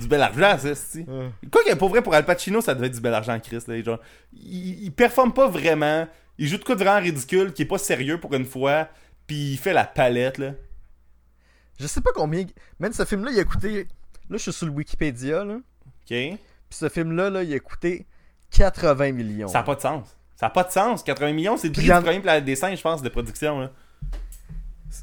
[0.00, 1.04] Du bel argent, ça, c'est.
[1.50, 3.62] Quoi que pour vrai, pour Al Pacino, ça devait être du bel argent, Chris.
[3.66, 3.98] Là, genre,
[4.32, 6.06] il, il performe pas vraiment.
[6.38, 8.88] Il joue de quoi de vraiment ridicule, qui est pas sérieux pour une fois.
[9.26, 10.52] Puis il fait la palette, là.
[11.78, 12.44] Je sais pas combien...
[12.78, 13.88] Man, ce film-là, il a coûté...
[14.30, 15.54] Là, je suis sur le Wikipédia, là.
[15.54, 16.08] OK?
[16.08, 16.38] Pis
[16.70, 18.06] ce film-là, là, il a coûté
[18.52, 19.48] 80 millions.
[19.48, 20.16] Ça a pas de sens.
[20.36, 21.02] Ça a pas de sens.
[21.02, 23.08] 80 millions, c'est le prix Puis en- du premier Planète des singes, je pense, de
[23.08, 23.70] production, là.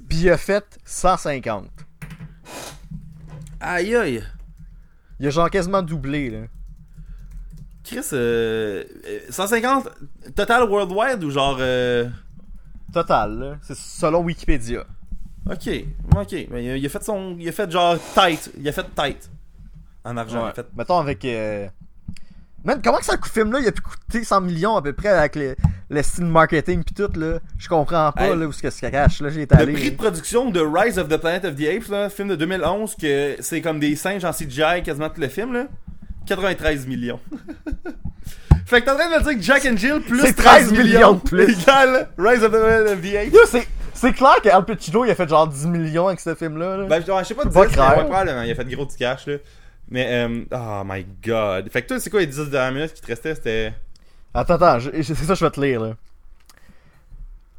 [0.08, 1.70] Pis il a fait 150.
[3.60, 4.24] Aïe aïe.
[5.20, 6.40] Il a genre quasiment doublé, là.
[7.84, 9.90] Chris, euh, euh, 150
[10.36, 11.58] total worldwide ou genre.
[11.60, 12.10] euh,
[12.94, 13.58] Total, là.
[13.62, 14.86] C'est selon Wikipédia.
[15.50, 15.70] Ok,
[16.16, 16.36] ok.
[16.52, 17.36] Mais il a, il a fait son.
[17.40, 18.52] Il a fait genre tight.
[18.58, 19.30] Il a fait tight.
[20.04, 20.46] En argent.
[20.46, 20.68] Il a fait...
[20.76, 21.24] Mettons avec...
[21.26, 21.68] Euh...
[22.64, 23.59] Man, comment que ça coûte film-là?
[23.59, 25.55] Il a pu coûter 100 millions à peu près avec le,
[25.89, 27.39] le style marketing pis tout, là?
[27.57, 28.38] Je comprends pas, Hey.
[28.38, 29.20] là, où ce que ça cache.
[29.22, 29.74] Là, j'ai Le allé.
[29.74, 32.95] prix de production de Rise of the Planet of the Apes, là, film de 2011,
[32.95, 35.66] que c'est comme des singes en CGI quasiment tout le film, là.
[36.28, 37.20] 93 millions.
[38.66, 40.72] fait que t'es en train de me dire que Jack and Jill plus C'est 13
[40.72, 41.43] millions de plus.
[41.64, 43.38] égale Rise of the Planet of the Apes.
[43.47, 43.68] C'est...
[43.93, 46.86] C'est clair que Al Pacino, il a fait genre 10 millions avec ce film-là, là.
[46.86, 47.97] Ben, je sais pas Pas dire, mais clair.
[47.97, 49.36] ouais, probablement, il a fait gros du cash, là.
[49.92, 51.70] Mais, euh, oh my god.
[51.70, 53.36] Fait que toi, c'est quoi les 10 dernières minutes qui te restaient?
[53.36, 53.74] C'était.
[54.34, 55.94] Attends, attends, c'est ça que je vais te lire, là.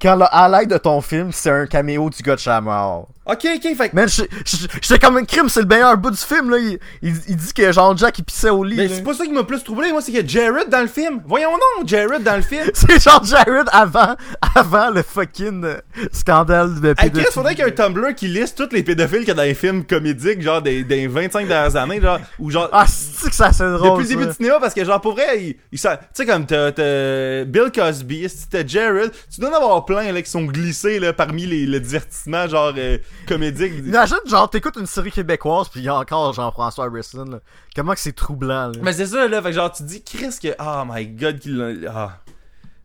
[0.01, 3.09] Quand le highlight de ton film, c'est un caméo du gars de Shamrock.
[3.25, 3.95] Ok, ok, fait que.
[3.95, 6.59] Man, j'étais comme un crime, c'est le meilleur bout du film, là.
[6.59, 8.97] Il, il, il dit que genre Jack, il pissait au lit, Mais là.
[8.97, 10.89] c'est pas ça qui m'a plus troublé, moi, c'est qu'il y a Jared dans le
[10.89, 11.23] film.
[11.27, 12.65] Voyons donc, Jared dans le film.
[12.75, 14.17] C'est genre Jared avant,
[14.57, 15.77] avant le fucking euh,
[16.13, 17.33] scandale de pédophilie.
[17.33, 19.43] faudrait qu'il y ait un Tumblr qui liste tous les pédophiles qu'il y a dans
[19.43, 22.69] les films comédiques, genre des, des 25 dernières années, genre, ou genre.
[22.73, 24.01] Ah, c'est que ça c'est drôle.
[24.01, 27.45] depuis le début du cinéma, parce que genre, pour vrai, il, tu sais, comme t'as,
[27.45, 31.13] Bill Cosby, si t'as Jared, tu dois en avoir plein, là, qui sont glissés, là,
[31.13, 33.73] parmi les, le divertissement, genre, euh, comédique.
[33.79, 37.41] Imagine, genre, t'écoutes une série québécoise, pis il y a encore Jean-François Harrison, là.
[37.75, 38.81] Comment que c'est troublant, là?
[38.83, 41.39] Mais c'est ça, là, fait que genre, tu te dis, Chris, que, oh my god,
[41.39, 41.91] qu'il l'a.
[41.93, 42.19] Ah.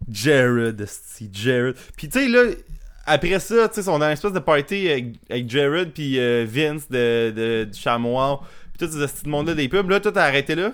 [0.09, 1.75] Jared, esti, Jared.
[1.97, 2.53] Pis tu sais, là,
[3.05, 6.45] après ça, tu sais, on a une espèce de party avec, avec Jared puis euh,
[6.47, 8.41] Vince de, de, du Chamois.
[8.73, 9.89] Puis tout ce petit monde-là des pubs.
[9.89, 10.71] Là, toi, t'as arrêté là?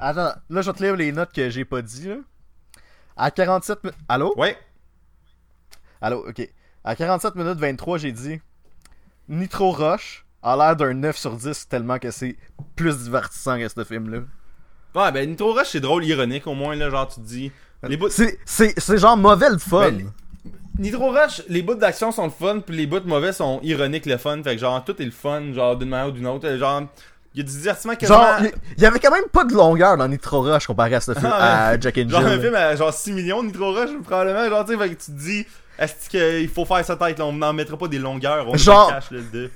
[0.00, 2.16] Attends, là, je vais te lire les notes que j'ai pas dit, là.
[3.16, 3.98] À 47 minutes.
[4.08, 4.32] Allô?
[4.36, 4.56] Ouais.
[6.00, 6.48] Allô, ok.
[6.84, 8.40] À 47 minutes 23, j'ai dit
[9.28, 12.36] Nitro Rush a l'air d'un 9 sur 10 tellement que c'est
[12.76, 14.20] plus divertissant que ce film-là.
[14.94, 17.52] Ouais, ben Nitro Rush, c'est drôle, ironique au moins, là, genre tu te dis.
[18.08, 19.90] C'est, genre mauvais le fun.
[19.90, 20.12] Ben,
[20.78, 24.16] Nitro Rush, les bouts d'action sont le fun, puis les bouts mauvais sont ironiques le
[24.16, 24.40] fun.
[24.42, 26.48] Fait que genre, tout est le fun, genre d'une manière ou d'une autre.
[26.56, 26.82] Genre,
[27.34, 28.18] il y a du divertissement quasiment.
[28.18, 31.12] Genre, il y avait quand même pas de longueur dans Nitro Rush comparé à ce
[31.12, 32.10] film, Ah, à Jack and Jill.
[32.10, 34.48] Genre un film à genre 6 millions de Nitro Rush, probablement.
[34.48, 35.46] Genre, tu sais, fait que tu te dis,
[35.78, 38.88] est-ce qu'il faut faire sa tête, là, on n'en mettra pas des longueurs, on Genre-
[38.90, 39.50] cache le de.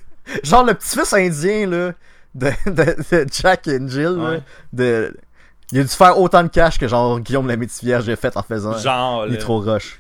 [0.45, 1.93] Genre le petit-fils indien, là,
[2.35, 4.41] de, de, de Jack and Jill, là,
[4.73, 5.17] de...
[5.73, 8.43] Il a dû faire autant de cash que genre Guillaume la Vierge a fait en
[8.43, 9.33] faisant Genre, là.
[9.33, 9.99] Nitro Rush.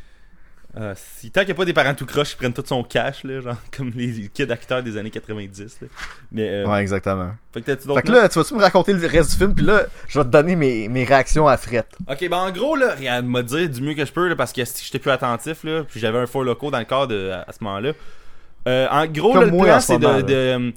[0.75, 2.83] Euh, si tant qu'il n'y a pas des parents tout croche, ils prennent tout son
[2.83, 5.89] cash, là, genre, comme les kids acteurs des années 90, là.
[6.33, 7.33] Mais, euh, Ouais, exactement.
[7.53, 9.83] fait que Fait que là, tu vas-tu me raconter le reste du film, puis là,
[10.09, 11.85] je vais te donner mes, mes réactions à Fred.
[12.11, 14.35] Ok, ben en gros, là, rien à me dire du mieux que je peux, là,
[14.35, 17.07] parce que si j'étais plus attentif, là, puis j'avais un faux loco dans le corps
[17.07, 17.93] de, à, à ce moment-là.
[18.67, 20.73] Euh, en gros, là, le moi plan, ce c'est de.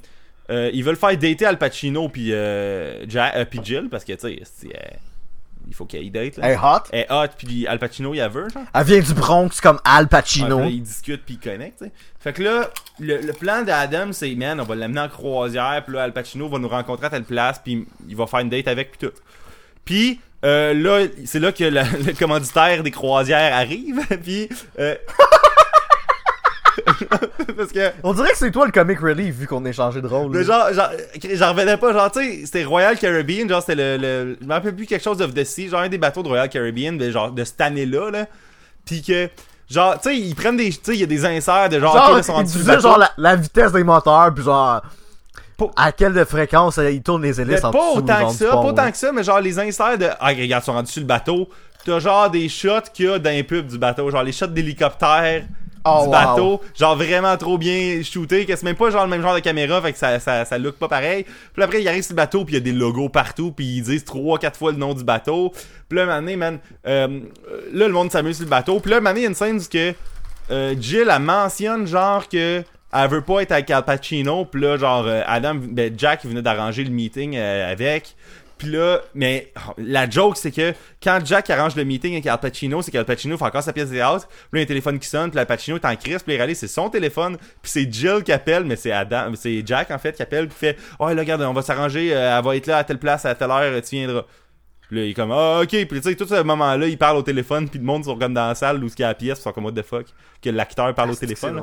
[0.50, 4.12] euh, ils veulent faire dater Al Pacino puis euh, Ja- euh, puis Jill, parce que,
[4.12, 4.96] tu sais, c'est, euh,
[5.68, 6.50] il faut qu'il date, là.
[6.50, 6.88] Hey, hot.
[6.92, 8.62] Elle est hot, puis Al Pacino, il a veut, genre.
[8.74, 10.60] Elle vient du Bronx comme Al Ouais, Pacino.
[10.60, 11.84] là, ils discutent puis ils connectent.
[12.20, 15.94] Fait que là, le, le plan d'Adam, c'est, man, on va l'amener en croisière, puis
[15.96, 18.68] là, Al Pacino va nous rencontrer à telle place, puis il va faire une date
[18.68, 19.14] avec, puis tout.
[19.84, 24.48] Puis euh, là, c'est là que la- le commanditaire des croisières arrive, puis...
[24.78, 24.94] euh,
[27.56, 27.90] Parce que...
[28.02, 30.30] On dirait que c'est toi le comic relief vu qu'on est changé de rôle.
[30.32, 30.90] Mais genre, genre,
[31.34, 34.52] j'en revenais pas, genre, tu sais, c'était Royal Caribbean, genre, c'était le, le, je me
[34.52, 37.10] rappelle plus quelque chose of the Sea, genre, un des bateaux de Royal Caribbean, de,
[37.10, 38.26] genre, de cette année-là, là,
[38.84, 39.28] pis que,
[39.70, 41.94] genre, tu sais, ils prennent des, tu sais, il y a des inserts de genre,
[41.96, 44.82] Genre, ok, là, ils sont genre la, la vitesse des moteurs, puis genre
[45.56, 48.34] Pas- à quelle fréquence euh, ils tournent les Mais hélices en pas dessous, autant que
[48.34, 48.92] ça, pont, pas autant là.
[48.92, 50.08] que ça, mais genre les inserts de.
[50.20, 51.48] Ah, regarde, ils sont rendus sur le bateau.
[51.84, 54.48] T'as genre des shots qu'il y a dans les pubs du bateau, genre les shots
[54.48, 55.44] d'hélicoptère
[55.86, 56.12] Oh, du wow.
[56.12, 59.40] bateau, genre vraiment trop bien shooté, que c'est même pas genre le même genre de
[59.40, 61.24] caméra, fait que ça, ça, ça look pas pareil.
[61.52, 63.64] Puis après, il arrive sur le bateau, puis il y a des logos partout, puis
[63.78, 65.52] ils disent trois, quatre fois le nom du bateau.
[65.88, 67.20] Puis là, un moment donné, man, euh,
[67.72, 68.80] là, le monde s'amuse sur le bateau.
[68.80, 69.94] Puis là, un moment donné, il y a une scène où que
[70.50, 72.62] euh, Jill, elle mentionne genre que
[72.92, 76.30] elle veut pas être avec Al Pacino, puis là, genre, euh, Adam, ben, Jack, il
[76.30, 78.14] venait d'arranger le meeting euh, avec.
[78.58, 82.38] Puis là, mais oh, la joke, c'est que quand Jack arrange le meeting avec Al
[82.38, 84.26] Pacino, c'est qu'Al Pacino fait encore sa pièce de théâtre.
[84.28, 86.22] Puis là, il y a un téléphone qui sonne, puis Al Pacino est en crise,
[86.22, 89.62] puis il réalise c'est son téléphone, puis c'est Jill qui appelle, mais c'est Adam, c'est
[89.66, 92.44] Jack en fait qui appelle, puis fait Oh, là, regarde, on va s'arranger, euh, elle
[92.44, 94.24] va être là à telle place, à telle heure, tu viendras.
[94.88, 97.18] Puis là, il est comme Ah, ok, puis tu sais, tout ce moment-là, il parle
[97.18, 99.08] au téléphone, puis le monde sont comme dans la salle où ce qu'il y a
[99.08, 100.06] la pièce, ils sont comme What the fuck,
[100.40, 101.62] que l'acteur parle au téléphone.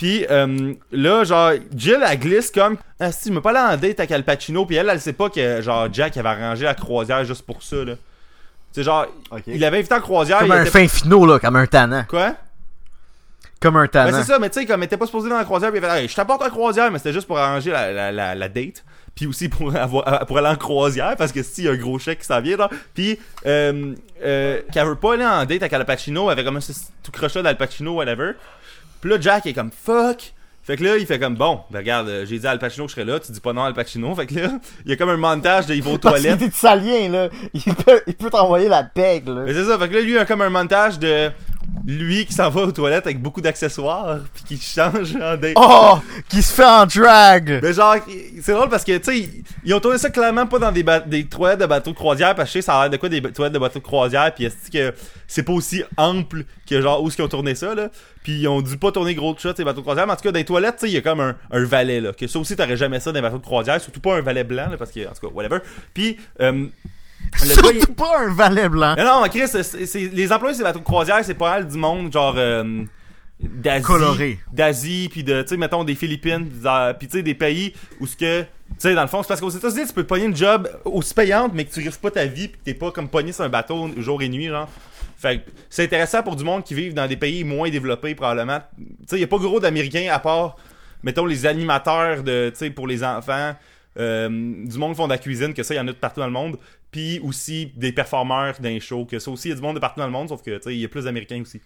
[0.00, 0.06] Là.
[0.08, 3.76] Puis euh, là, genre, Jill, elle glisse comme Ah, si, tu m'as pas aller en
[3.76, 6.74] date avec Al Pacino, puis elle, elle sait pas que, genre, Jack avait arrangé la
[6.74, 7.94] croisière juste pour ça, là.
[8.72, 9.06] C'est genre,
[9.48, 10.38] il avait invité en croisière.
[10.38, 12.04] Comme il un était- fin finot, là, comme un tannant.
[12.08, 12.34] Quoi?
[13.60, 14.18] Comme un Ben, tannant.
[14.18, 15.84] c'est ça, mais tu sais, comme elle était pas supposée dans la croisière, puis il
[15.86, 18.48] fait Hey, je t'apporte en croisière, mais c'était juste pour arranger la, la, la, la
[18.48, 18.84] date.
[19.14, 21.98] Puis aussi pour, avoir, pour aller en croisière, parce que si, y a un gros
[21.98, 22.70] chèque qui s'en vient, genre.
[22.94, 23.92] Puis, euh,
[24.24, 26.60] euh, qu'elle veut pas aller en date avec Al Pacino, avec comme un
[27.02, 28.32] tout crochet d'Al Pacino, whatever.
[29.00, 30.32] Puis là, Jack est comme fuck.
[30.62, 32.84] Fait que là, il fait comme bon, ben regarde, euh, j'ai dit à Al Pacino
[32.84, 34.14] que je serais là, tu dis pas non à Al Pacino.
[34.14, 34.50] Fait que là,
[34.84, 36.54] il y a comme un montage de il va aux Parce toilettes.
[36.54, 37.28] salien, là.
[37.54, 39.42] Il peut, il peut t'envoyer la peg, là.
[39.46, 41.30] Mais c'est ça, fait que là, lui, il y a comme un montage de
[41.86, 45.54] lui qui s'en va aux toilettes avec beaucoup d'accessoires, puis qui change en date.
[45.56, 45.98] Oh!
[46.28, 47.60] Qui se fait en drag!
[47.62, 47.96] Mais genre,
[48.40, 49.28] c'est drôle parce que, tu sais,
[49.64, 52.58] ils- ont tourné ça clairement pas dans des, toilettes de bateaux de croisière, parce que
[52.58, 54.70] je sais, ça a l'air de quoi des toilettes de bateaux de croisière, puis est-ce
[54.70, 54.94] que
[55.26, 57.88] c'est pas aussi ample que genre où est-ce qu'ils ont tourné ça, là?
[58.22, 60.16] Puis ils ont dû pas tourner gros de shots, ces bateaux de croisière, mais en
[60.16, 62.12] tout cas, dans les toilettes, tu sais, il y a comme un, un valet, là.
[62.12, 64.44] Que ça aussi, t'aurais jamais ça dans les bateaux de croisière, surtout pas un valet
[64.44, 65.58] blanc, là, parce que, en tout cas, whatever.
[65.94, 66.66] Puis, euh,
[67.42, 68.94] le gars, Surtout pas un valet blanc.
[68.98, 71.68] non, mais Chris, c'est- c'est- les employés de ces bateaux de croisière, c'est pas mal
[71.68, 72.82] du monde, genre, euh,
[73.40, 73.84] d'Asie.
[73.84, 74.38] Coloré.
[74.52, 76.46] D'Asie, puis de, tu sais, mettons, des Philippines,
[76.98, 78.46] puis tu sais, des pays où ce que, tu
[78.78, 81.14] sais, dans le fond, c'est parce qu'aux États-Unis, tu peux te pogner une job aussi
[81.14, 83.44] payante, mais que tu risques pas ta vie, puis que t'es pas comme pogné sur
[83.44, 84.68] un bateau jour et nuit, genre.
[85.16, 88.60] Fait que c'est intéressant pour du monde qui vivent dans des pays moins développés, probablement.
[88.78, 90.56] Tu sais, y a pas gros d'Américains à part,
[91.02, 93.54] mettons, les animateurs de, tu sais, pour les enfants,
[93.98, 95.96] euh, du monde qui font de la cuisine, que ça, il y en a de
[95.96, 96.56] partout dans le monde.
[96.90, 99.80] Puis aussi des performeurs d'un show, que ça aussi, il y a du monde de
[99.80, 101.60] partout dans le monde, sauf que, tu sais, il y a plus d'Américains aussi.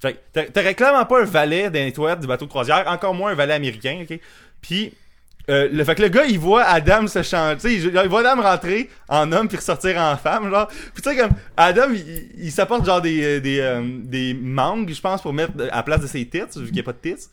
[0.00, 3.14] Fait que t'a- t'aurais clairement pas un valet les toilettes du bateau de croisière, encore
[3.14, 4.18] moins un valet américain, ok?
[4.60, 4.92] Puis,
[5.48, 8.42] euh, le fait que le gars, il voit Adam se changer, il, il voit Adam
[8.42, 10.66] rentrer en homme puis ressortir en femme, genre.
[10.92, 14.92] Puis tu sais, comme, Adam, il, il- s'apporte genre des, euh, des, euh, des mangues,
[14.92, 16.92] je pense, pour mettre à la place de ses tits, vu qu'il n'y a pas
[16.92, 17.28] de tits.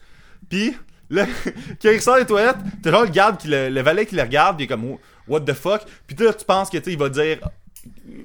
[0.50, 0.74] Puis,
[1.10, 1.26] Là,
[1.82, 4.22] quand il sort des toilettes, t'as genre le garde qui le, le valet qui le
[4.22, 4.98] regarde, il est comme
[5.28, 5.82] what the fuck?
[6.08, 7.40] Puis là, tu penses que tu sais, il va dire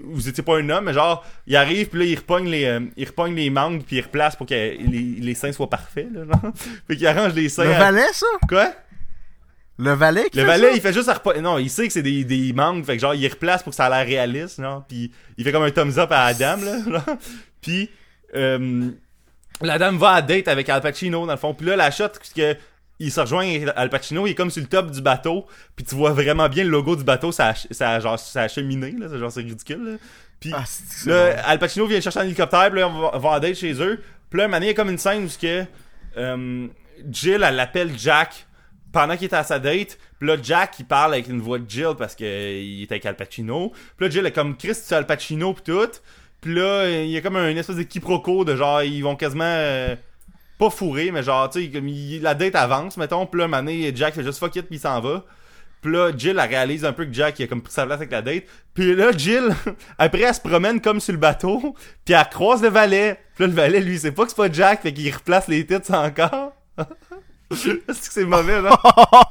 [0.05, 2.81] vous étiez pas un homme, mais genre il arrive puis là il repogne les euh,
[2.97, 6.25] il repogne les mangues puis il replace pour que les, les seins soient parfaits là,
[6.25, 6.53] genre.
[6.87, 7.65] Fait qu'il arrange les seins.
[7.65, 8.27] Le à- valet, ça?
[8.49, 8.73] Quoi?
[9.81, 10.75] Le valet qui Le fait valet, ça?
[10.77, 13.01] il fait juste à repo- non, il sait que c'est des des mangues, fait que
[13.01, 15.71] genre il replace pour que ça a l'air réaliste, non Puis il fait comme un
[15.71, 17.17] thumbs up à Adam là, genre.
[17.61, 17.89] Puis
[18.37, 18.91] euh,
[19.61, 21.55] la dame va à date avec Al Pacino dans le fond.
[21.55, 22.57] Puis là la shot parce que
[22.99, 23.47] il se rejoint
[23.77, 25.47] Al Pacino, il est comme sur le top du bateau,
[25.77, 28.49] puis tu vois vraiment bien le logo du bateau, ça a, ça genre ça a
[28.49, 29.85] cheminé là, c'est genre c'est ridicule.
[29.85, 29.97] Là.
[30.41, 30.65] Puis Ah,
[31.07, 31.43] Là.
[31.47, 34.01] Al Pacino vient chercher un hélicoptère, puis là, on va, va en date chez eux.
[34.31, 35.65] Puis là, un moment donné, il y a comme une scène où que,
[36.17, 36.67] euh,
[37.11, 38.47] Jill, elle l'appelle Jack
[38.93, 39.99] pendant qu'il est à sa date.
[40.19, 42.27] Puis là, Jack, il parle avec une voix de Jill parce qu'il
[42.83, 43.71] est avec Al Pacino.
[43.97, 45.89] Puis là, Jill est comme Chris, Al Pacino, pis tout.
[46.41, 49.45] Puis là, il y a comme un espèce de quiproquo de genre, ils vont quasiment.
[49.45, 49.95] euh,
[50.59, 51.89] pas fourrer, mais genre, tu sais, comme
[52.21, 53.27] la date avance, mettons.
[53.27, 55.25] Puis là, donné, Jack fait juste fuck it, puis il s'en va.
[55.81, 58.11] Puis là, Jill, elle réalise un peu que Jack, il a comme sa place avec
[58.11, 58.45] la date.
[58.75, 59.55] Puis là, Jill,
[59.99, 63.19] après, elle se promène comme sur le bateau, puis elle croise le valet.
[63.37, 65.65] Puis là, le valet, lui, sait pas que c'est pas Jack, fait qu'il replace les
[65.65, 66.53] titres encore.
[67.51, 68.79] Est-ce que c'est mauvais, là?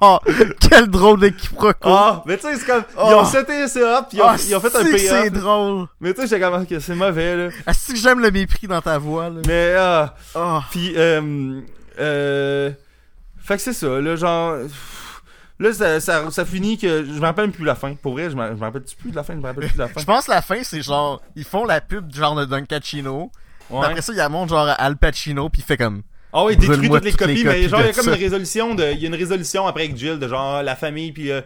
[0.59, 1.89] Quel drôle de quiproquo.
[1.89, 3.20] Ah, mais tu sais, c'est comme, ils Oh.
[3.20, 5.32] ont seté ça, puis ils ont, Ah, ils ont fait un que C'est payoff.
[5.43, 5.88] drôle.
[6.01, 7.49] Mais tu sais, j'étais comme, c'est mauvais, là.
[7.68, 9.41] Est-ce que j'aime le mépris dans ta voix, là?
[9.45, 10.59] Mais, ah, Oh.
[10.72, 11.61] Puis, euh,
[11.99, 12.72] euh,
[13.39, 14.55] fait que c'est ça, là, genre,
[15.59, 17.93] là, ça, ça, ça finit que, je me rappelle plus la fin.
[17.93, 19.88] Pour vrai, je me rappelle plus de la fin, je me rappelle plus de la
[19.89, 19.99] fin.
[20.01, 23.32] Je pense que la fin, c'est genre, ils font la pub genre de Duncachino.
[23.70, 23.86] Puis Ouais.
[23.86, 26.01] Après ça, il y a montre genre Al Pacino, puis il fait comme.
[26.39, 27.93] Ah oui, il détruit toutes les toutes les copies, mais copies genre, il y a
[27.93, 28.15] comme ça.
[28.15, 31.11] une résolution de, il y a une résolution après avec Jill, de genre, la famille,
[31.11, 31.41] puis euh,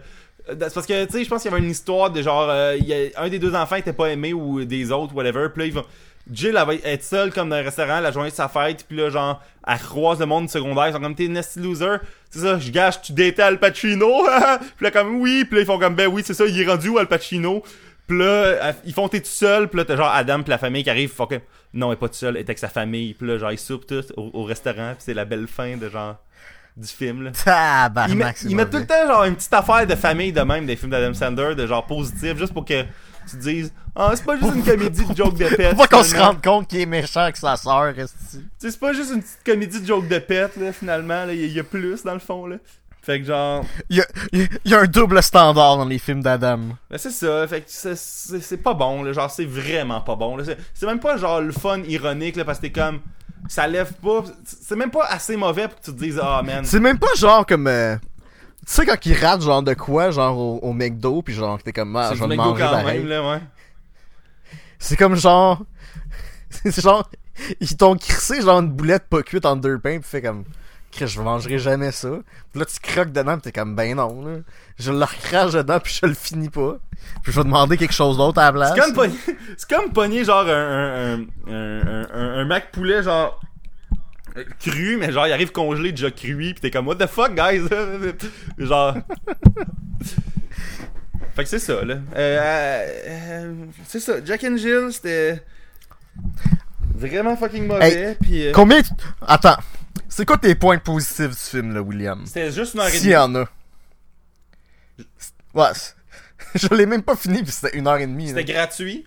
[0.50, 2.76] c'est parce que, tu sais, je pense qu'il y avait une histoire de genre, euh,
[2.78, 5.62] il y a, un des deux enfants était pas aimé ou des autres, whatever, puis
[5.62, 5.86] là, ils vont,
[6.30, 8.98] Jill, elle va être seule comme dans un restaurant la journée de sa fête, puis
[8.98, 11.96] là, genre, elle croise le monde secondaire, ils sont comme, t'es une nasty loser,
[12.30, 14.26] c'est ça, je gâche, tu datais Al Pacino,
[14.76, 16.68] puis là, comme, oui, puis là, ils font comme, ben oui, c'est ça, il est
[16.68, 17.64] rendu où Al Pacino,
[18.12, 20.84] puis là, ils font, t'es tout seul, puis là, t'as genre Adam, puis la famille
[20.84, 21.36] qui arrive, ils que,
[21.74, 23.58] non, elle est pas tout seul, elle est avec sa famille, puis là, genre, ils
[23.60, 26.18] soupent tous au, au restaurant, puis c'est la belle fin de genre,
[26.76, 27.32] du film, là.
[27.34, 30.32] Ils, Tabarnak, mettent- c'est ils mettent tout le temps genre une petite affaire de famille
[30.34, 33.74] de même des films d'Adam Sandler de genre positif juste pour que tu te dises
[33.94, 36.68] ah c'est pas juste une comédie de joke de pète Faut qu'on se rende compte
[36.70, 37.94] qu'il est méchant avec sa sœur,
[38.58, 41.60] c'est pas juste une petite comédie de joke de pète là finalement y, il y
[41.60, 42.56] a plus dans le fond là
[43.02, 46.22] fait que genre Il y a, il y a un double standard dans les films
[46.22, 46.60] d'Adam.
[46.90, 50.38] ben c'est ça fait que c'est- pas bon là genre c'est vraiment pas bon
[50.74, 53.00] c'est même pas genre le fun ironique là parce que t'es comme
[53.48, 56.64] ça lève pas c'est même pas assez mauvais pour que tu te dises ah man
[56.64, 57.66] C'est même pas genre comme.
[57.68, 57.96] euh,
[58.68, 61.74] tu sais, quand ils ratent genre de quoi, genre au, au McDo, puis genre, t'es
[61.74, 63.40] comme, ah, je vais manger quand même là ouais
[64.78, 65.64] C'est comme genre.
[66.50, 67.10] C'est genre.
[67.60, 70.44] Ils t'ont crissé genre une boulette pas cuite en deux pains, pis fait comme.
[70.92, 72.10] Chris, je mangerai jamais ça.
[72.52, 74.38] Pis là, tu croques dedans, pis t'es comme, ben non, là.
[74.78, 76.78] Je le recrache dedans, pis je le finis pas.
[77.24, 78.74] Puis je vais demander quelque chose d'autre à la place.
[78.76, 79.16] C'est comme pogner,
[79.58, 83.40] c'est comme pogner genre un, un, un, un, Mac poulet genre
[84.60, 87.62] cru, mais genre il arrive congelé déjà cuit, pis t'es comme what the fuck guys,
[88.58, 88.96] genre.
[91.36, 91.96] fait que c'est ça là.
[92.16, 93.54] Euh, euh,
[93.88, 94.24] c'est ça.
[94.24, 95.42] Jack and Jill c'était
[96.94, 98.82] vraiment fucking mauvais, puis euh, Combien.
[98.82, 98.90] tu-
[99.26, 99.58] Attends.
[100.10, 102.26] C'est quoi tes points positifs du film, là, William?
[102.26, 103.16] c'était juste une heure et S'il y demie.
[103.16, 103.46] en a.
[105.54, 105.72] Ouais.
[106.56, 108.32] Je l'ai même pas fini, pis c'était une heure et demie.
[108.32, 108.40] là.
[108.40, 109.06] C'était gratuit.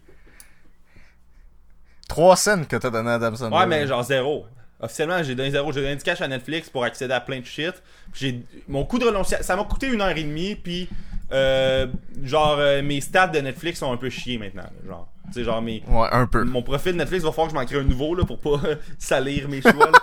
[2.09, 3.57] Trois scènes que t'as donné à Adam Sandler.
[3.57, 4.47] Ouais, mais genre zéro.
[4.81, 5.73] Officiellement, j'ai donné zéro.
[5.73, 7.73] J'ai donné du cash à Netflix pour accéder à plein de shit.
[8.13, 10.55] Puis J'ai mon coût de renonciation, ça m'a coûté une heure et demie.
[10.55, 10.89] Puis
[11.33, 11.87] euh,
[12.23, 14.69] genre euh, mes stats de Netflix sont un peu chiés maintenant.
[14.87, 16.45] Genre, tu sais genre mes Ouais, un peu.
[16.45, 18.61] mon profil Netflix va falloir que je m'en crée un nouveau là pour pas
[18.99, 19.73] salir mes choix.
[19.91, 19.93] là.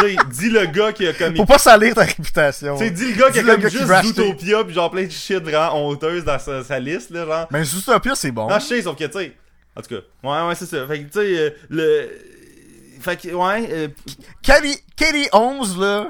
[0.00, 2.76] sais, dis le gars qui a comme Faut pas salir ta réputation.
[2.76, 3.86] tu sais, dis le gars qui a comme juste.
[4.04, 7.48] Zootopia puis genre plein de shit vraiment honteuse dans sa, sa liste là genre.
[7.50, 8.48] Mais Zootopia, c'est bon.
[8.50, 9.32] Ah, je sais, sauf que, tu sais.
[9.76, 10.86] En tout cas, ouais, ouais, c'est ça.
[10.86, 12.08] Fait que, tu sais, euh, le.
[13.00, 13.68] Fait que, ouais.
[13.70, 13.88] euh,
[14.42, 16.08] Katie 11, là,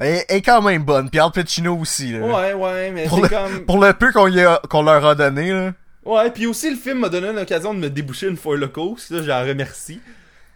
[0.00, 1.10] est, est quand même bonne.
[1.10, 2.20] Puis Al Pacino aussi, là.
[2.20, 3.64] ouais, ouais, mais c'est comme.
[3.66, 5.72] Pour le peu qu'on leur a donné, là.
[6.04, 8.96] Ouais, puis aussi, le film m'a donné l'occasion de me déboucher une Four Locos.
[8.98, 10.00] Ça, j'en remercie.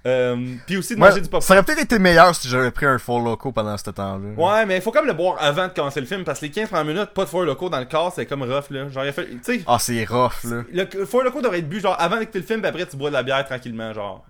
[0.05, 1.42] Euh, puis aussi de manger du popcorn.
[1.42, 4.30] ça aurait peut-être été meilleur si j'avais pris un Four Loco pendant ce temps-là.
[4.36, 6.46] Ouais, mais il faut quand même le boire avant de commencer le film parce que
[6.46, 8.88] les 15 premières minutes, pas de Four Locos dans le corps, c'est comme rough, là.
[8.88, 9.28] Genre, il a fait.
[9.66, 10.62] Ah, c'est rough, là.
[10.72, 13.11] le Four Locos devrait être bu, genre, avant d'écouter le film, puis après, tu bois
[13.11, 14.24] de la bière tranquillement, genre.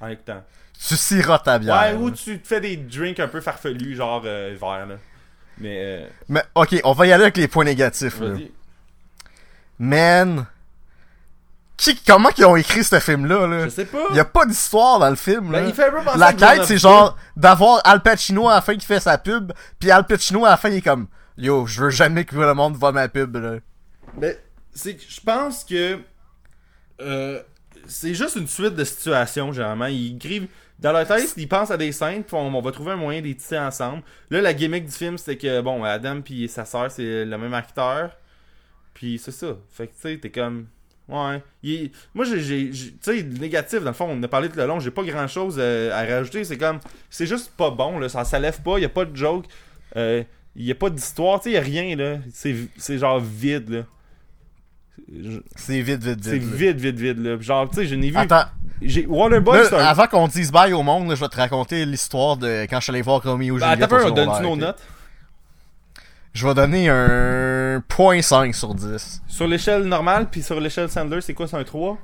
[0.00, 0.42] En écoutant.
[0.88, 1.74] Tu sirotes ta bière.
[1.80, 4.94] Ouais, ou tu te fais des drinks un peu farfelus, genre, euh, verts, là.
[5.58, 8.34] Mais, euh, Mais, ok, on va y aller avec les points négatifs, là.
[9.78, 10.46] Man,
[11.76, 13.64] qui, comment qu'ils ont écrit ce film-là, là?
[13.64, 14.06] Je sais pas.
[14.10, 15.60] Il y a pas d'histoire dans le film, là.
[15.60, 16.80] Ben, il fait un peu penser La quête, c'est 2.
[16.80, 20.50] genre d'avoir Al Pacino à la fin qui fait sa pub, puis Al Pacino à
[20.50, 21.06] la fin il est comme
[21.36, 23.56] Yo, je veux jamais que le monde voit ma pub là.
[24.16, 24.34] Ben,
[24.74, 25.98] c'est je pense que
[27.00, 27.42] euh,
[27.86, 29.86] c'est juste une suite de situations, généralement.
[29.86, 30.48] Ils écrivent
[30.78, 33.20] dans leur tête, ils pensent à des scènes, puis on, on va trouver un moyen
[33.20, 34.02] les tisser ensemble.
[34.30, 37.54] Là, la gimmick du film, c'était que, bon, Adam puis sa sœur, c'est le même
[37.54, 38.10] acteur.
[38.92, 39.56] Puis c'est ça.
[39.70, 40.68] Fait que, tu sais, t'es comme...
[41.08, 41.42] Ouais.
[41.62, 42.70] Il Moi, j'ai...
[42.70, 45.04] Tu sais, le négatif, dans le fond, on a parlé tout le long, j'ai pas
[45.04, 46.42] grand-chose euh, à rajouter.
[46.44, 46.80] C'est comme...
[47.10, 48.08] C'est juste pas bon, là.
[48.08, 49.44] Ça, ça lève pas, y a pas de joke.
[49.96, 50.24] Euh,
[50.56, 52.16] y a pas d'histoire, tu sais, y a rien, là.
[52.32, 53.82] C'est c'est genre vide, là.
[55.14, 56.24] Je- C'est vite, vite, vite.
[56.24, 57.40] c'est vide, vide, vide, là.
[57.40, 58.16] Genre, tu sais, je n'ai vu.
[58.16, 58.46] Attends,
[58.82, 59.78] J'ai Waterboy, c'est un.
[59.78, 62.84] avant qu'on dise bye au monde, là, je vais te raconter l'histoire de quand je
[62.84, 63.82] suis allé voir Romeo Ben, Juliette.
[63.92, 64.82] attends on donne secondaire, nos notes?
[66.36, 69.22] Je vais donner un point .5 sur 10.
[69.26, 71.96] Sur l'échelle normale, puis sur l'échelle Sandler, c'est quoi, c'est un 3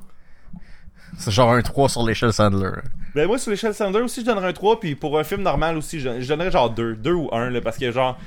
[1.19, 2.71] C'est genre un 3 sur l'échelle Sandler.
[3.15, 5.77] Ben, moi, sur l'échelle Sandler aussi, je donnerais un 3, puis pour un film normal
[5.77, 6.97] aussi, je, je donnerais genre 2.
[6.97, 8.19] 2 ou 1, là, parce que genre.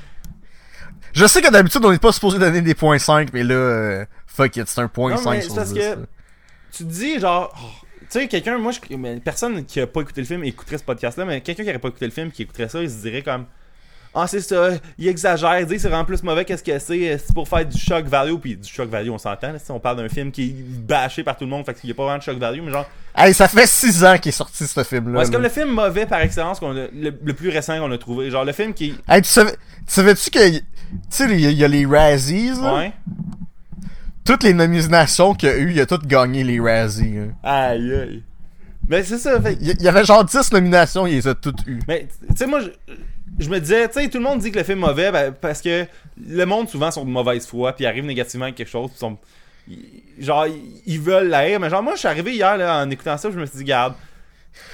[1.13, 4.05] Je sais que d'habitude on n'est pas supposé donner des points 5, mais là, euh,
[4.27, 5.79] fuck it, c'est un point Non, 5 mais sur c'est parce 10.
[5.79, 5.95] que- là.
[6.71, 7.51] Tu te dis, genre.
[7.57, 10.77] oh, tu sais, quelqu'un, moi, je, mais personne qui a pas écouté le film écouterait
[10.77, 13.01] ce podcast-là, mais quelqu'un qui aurait pas écouté le film, qui écouterait ça, il se
[13.01, 13.45] dirait comme.
[14.18, 17.18] Ah, c'est ça, il exagère, il dit c'est vraiment plus mauvais qu'est-ce que c'est, euh,
[17.24, 19.97] c'est pour faire du shock value, puis du shock value, on s'entend, si on parle
[19.97, 22.18] d'un film qui est bâché par tout le monde, fait qu'il y a pas vraiment
[22.20, 22.86] de shock value, mais genre.
[23.13, 25.20] Hey, ça fait 6 ans qu'il est sorti ce film-là.
[25.20, 27.91] Ouais, c'est comme le film mauvais par excellence, qu'on a- le, le plus récent qu'on
[27.91, 28.30] a trouvé.
[28.32, 28.95] Genre le film qui.
[29.07, 29.57] Hey, tu savais, tu
[29.88, 30.63] savais-tu que, tu
[31.09, 32.76] sais, il y, a- il y a les Razzies, là?
[32.76, 32.93] Ouais.
[34.24, 37.18] Toutes les nominations qu'il y a eu, il a toutes gagné les Razzies.
[37.20, 37.30] hein.
[37.43, 38.24] Aïe aïe.
[38.88, 39.57] Mais c'est ça, fait.
[39.61, 41.80] Il y, il y avait genre 10 nominations, il les a toutes eues.
[41.88, 42.70] Mais tu sais, moi, je,
[43.39, 45.31] je me disais, tu sais, tout le monde dit que le film est mauvais ben,
[45.33, 45.86] parce que
[46.25, 49.17] le monde souvent sont de mauvaise foi, puis arrivent négativement avec quelque chose, puis sont.
[50.19, 50.45] Genre,
[50.86, 53.38] ils- veulent l'air, mais genre, moi, je suis arrivé hier là, en écoutant ça, je
[53.39, 53.93] me suis dit, garde.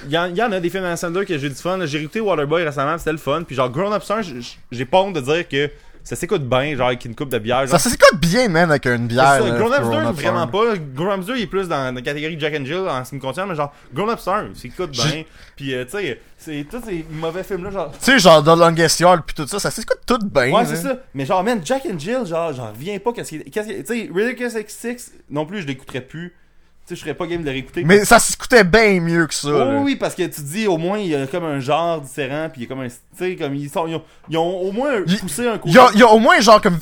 [0.04, 1.84] Il y, en, a des films à Sandler que j'ai du fun.
[1.86, 3.42] J'ai écouté Waterboy récemment, c'était le fun.
[3.42, 5.68] Puis genre, Grown Ups 1, j- j- j'ai pas honte de dire que
[6.04, 7.68] ça s'écoute bien, genre avec une coupe de bière.
[7.68, 9.24] Ça s'écoute bien, man, avec une C'est bière.
[9.24, 10.46] ça, là, Grown Ups 2, Grown Ups vraiment 1.
[10.48, 10.76] pas.
[10.94, 13.16] Grown Ups 2, il est plus dans la catégorie Jack and Jill en ce qui
[13.16, 15.22] me concerne, mais genre, Grown Ups 1, c'est écoute bien.
[15.56, 17.92] Puis, euh, tu sais, c'est tous ces mauvais films-là, genre.
[17.92, 20.50] Tu sais, genre The Longest Yard pis tout ça, ça s'écoute tout bien.
[20.52, 20.96] Ouais, c'est ça.
[21.14, 23.12] Mais genre, man, Jack and Jill, genre, j'en reviens pas.
[23.12, 26.34] Qu'est-ce qu'il- Tu sais, Ridiculous X6, non plus, je l'écouterais plus.
[26.84, 27.84] Tu sais, je serais pas game de réécouter.
[27.84, 29.48] Mais ça s'écoutait bien mieux que ça.
[29.48, 29.80] Oh, là.
[29.80, 32.62] oui, parce que tu dis, au moins, il y a comme un genre différent, puis
[32.62, 32.88] il y a comme un.
[32.88, 35.68] Tu sais, comme ils, sont, ils, ont, ils ont au moins Il- poussé un coup.
[35.68, 36.78] Il y a, il y a au moins genre comme.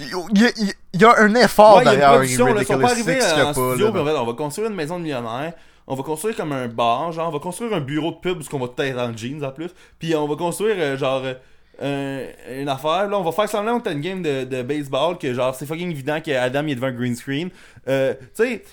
[0.00, 0.06] Il
[0.40, 0.50] y a,
[0.92, 3.92] il y a- un effort Ouais, derrière là, ils sont pas arrivés en pas, studio,
[3.92, 4.00] là.
[4.00, 5.52] en fait, on va construire une maison de millionnaire,
[5.88, 8.48] on va construire comme un bar, genre, on va construire un bureau de pub, parce
[8.48, 11.34] qu'on va tout être en jeans en plus, puis on va construire, euh, genre, euh,
[11.80, 15.16] un- une affaire, là, on va faire semblant que t'as une game de, de baseball,
[15.18, 17.50] que genre, c'est fucking évident que Adam il est devant un green screen.
[17.88, 18.64] Euh, tu sais,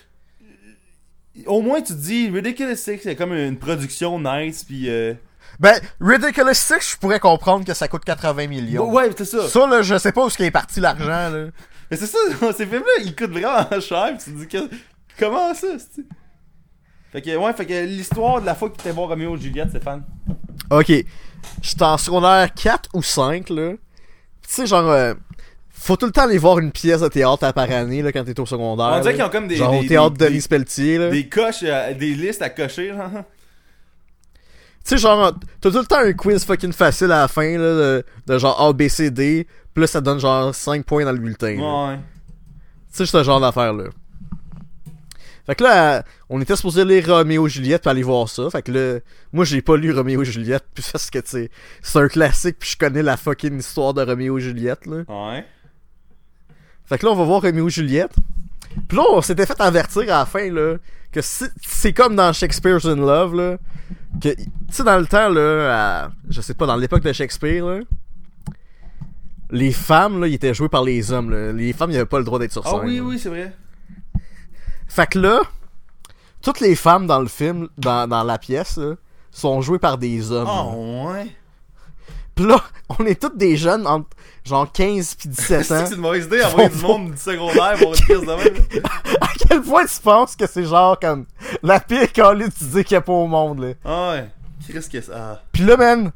[1.45, 5.13] au moins tu te dis, Ridiculous Six, c'est comme une production nice, puis euh...
[5.59, 8.91] Ben, Ridiculous Six, je pourrais comprendre que ça coûte 80 millions.
[8.91, 9.47] Ouais, c'est ça.
[9.47, 11.45] Ça, là, je sais pas où est parti l'argent, là.
[11.89, 12.17] Mais c'est ça,
[12.57, 14.75] ces films-là, ils coûtent vraiment cher, pis tu te dis, que-
[15.19, 16.03] comment ça, c'est
[17.11, 19.69] Fait que, ouais, fait que l'histoire de la fois que t'étais voir Romeo et Juliette,
[19.69, 20.03] Stéphane.
[20.69, 20.91] Ok.
[21.61, 23.73] J'étais en secondaire 4 ou 5, là.
[23.73, 25.13] Tu sais, genre, euh,
[25.85, 28.23] faut tout le temps aller voir une pièce de théâtre à par année, là, quand
[28.23, 28.93] t'es au secondaire.
[28.93, 29.13] On dirait là.
[29.13, 29.55] qu'ils ont comme des.
[29.55, 31.09] Genre des, au théâtre des, de Denis Pelletier, là.
[31.09, 33.23] des, coches, euh, des listes à cocher, genre.
[34.83, 37.57] Tu sais, genre, t'as tout le temps un quiz fucking facile à la fin, là,
[37.57, 39.47] de, de genre A, B, C, D.
[39.75, 41.55] Là, ça donne genre 5 points dans le bulletin.
[41.55, 41.87] là.
[41.89, 41.99] Ouais.
[42.95, 43.85] Tu sais, ce genre d'affaire-là.
[45.45, 48.49] Fait que là, euh, on était supposé lire Roméo et Juliette puis aller voir ça.
[48.49, 48.99] Fait que là,
[49.31, 51.49] moi j'ai pas lu Roméo et Juliette puis parce que tu
[51.83, 55.03] c'est un classique puis je connais la fucking histoire de Roméo et Juliette là.
[55.07, 55.45] Ouais.
[56.85, 58.13] Fait que là, on va voir Roméo et Juliette.
[58.87, 60.75] Puis là, on s'était fait avertir à la fin là
[61.11, 63.57] que c'est comme dans Shakespeare's in Love là,
[64.21, 67.65] que tu sais dans le temps là, à- je sais pas dans l'époque de Shakespeare
[67.65, 67.79] là,
[69.51, 71.51] les femmes là, ils étaient jouées par les hommes là.
[71.53, 72.79] Les femmes, ils avaient pas le droit d'être sur Ah scène.
[72.83, 73.03] oui, là.
[73.03, 73.53] oui, c'est vrai.
[74.87, 75.41] Fait que là,
[76.41, 78.95] toutes les femmes dans le film, dans, dans la pièce, là,
[79.31, 80.45] sont jouées par des hommes.
[80.47, 80.63] là.
[80.67, 81.27] Oh, ouais?
[82.35, 82.61] Pis là,
[82.99, 84.09] on est toutes des jeunes entre
[84.43, 85.85] genre 15 pis 17 C'est ans.
[85.87, 88.83] c'est une mauvaise idée d'envoyer du monde du secondaire pour une pièce de même.
[89.21, 91.25] à quel point tu penses que c'est genre comme
[91.63, 93.73] la pire qualité d'idée qu'il y a pas au monde, là?
[93.85, 94.29] Ah ouais.
[94.71, 95.11] Qu'est-ce que c'est?
[95.13, 95.41] Ah.
[95.51, 96.11] Pis là, man,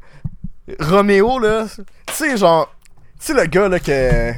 [0.80, 2.74] Roméo, là, tu sais, genre,
[3.20, 4.34] tu sais, le gars, là, que,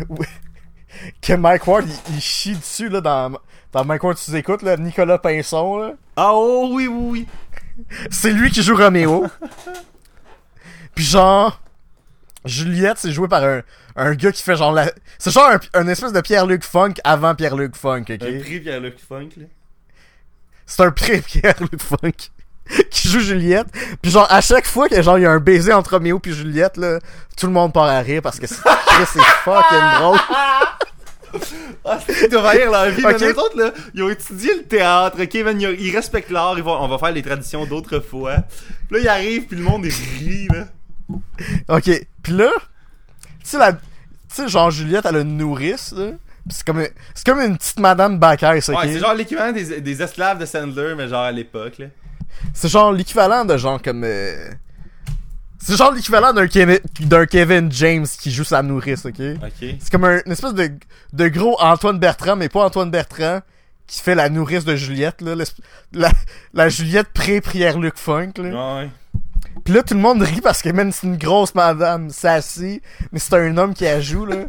[1.21, 3.37] que Mike Ward, il, il chie dessus, là, dans,
[3.71, 5.93] dans Mike Ward, tu écoutes, là, Nicolas Pinson, là.
[6.15, 7.27] Ah oh oui, oui,
[7.79, 7.85] oui.
[8.09, 9.25] C'est lui qui joue Roméo.
[10.95, 11.59] Puis genre,
[12.45, 13.61] Juliette, c'est joué par un,
[13.95, 14.91] un gars qui fait genre la...
[15.19, 18.21] C'est genre un, un espèce de Pierre-Luc Funk avant Pierre-Luc Funk, ok?
[18.21, 19.45] Un prix Pierre-Luc Funk, là.
[20.65, 22.31] c'est un pré-Pierre Luc Funk
[22.89, 23.67] qui joue Juliette.
[24.01, 26.33] Puis genre à chaque fois que genre il y a un baiser entre Roméo puis
[26.33, 26.99] Juliette là,
[27.37, 28.55] tout le monde part à rire parce que c'est
[29.43, 30.17] fucking drôle.
[31.85, 33.05] Ah, c'est de rire la vie.
[33.05, 33.13] Ok.
[33.13, 36.55] Mais les autres, là, ils ont étudié le théâtre, ok, man, ils, ils respectent l'art,
[36.57, 38.35] ils vont, on va faire les traditions d'autrefois.
[38.89, 40.67] Puis là, ils arrivent, puis le monde est rit, là.
[41.69, 41.89] OK.
[42.23, 42.49] Puis là,
[43.43, 43.77] tu sais la
[44.47, 46.11] genre Juliette elle a une nourrice là.
[46.47, 48.77] Pis c'est comme une- c'est comme une petite madame Bacchus, OK.
[48.77, 51.85] Ouais, c'est genre l'équivalent des, des esclaves de Sandler, mais genre à l'époque, là.
[52.53, 54.49] C'est genre l'équivalent de genre comme euh,
[55.59, 59.19] c'est genre l'équivalent d'un Kevin, d'un Kevin James qui joue sa nourrice, OK?
[59.79, 60.71] C'est comme un, une espèce de,
[61.13, 63.41] de gros Antoine Bertrand, mais pas Antoine Bertrand,
[63.85, 65.35] qui fait la nourrice de Juliette, là.
[65.93, 66.09] La,
[66.53, 68.79] la Juliette pré-Pierre-Luc Funk, là.
[68.81, 68.89] Ouais.
[69.63, 72.81] Pis là, tout le monde rit parce que même c'est une grosse madame sassy,
[73.11, 74.37] mais c'est un homme qui la joue, là.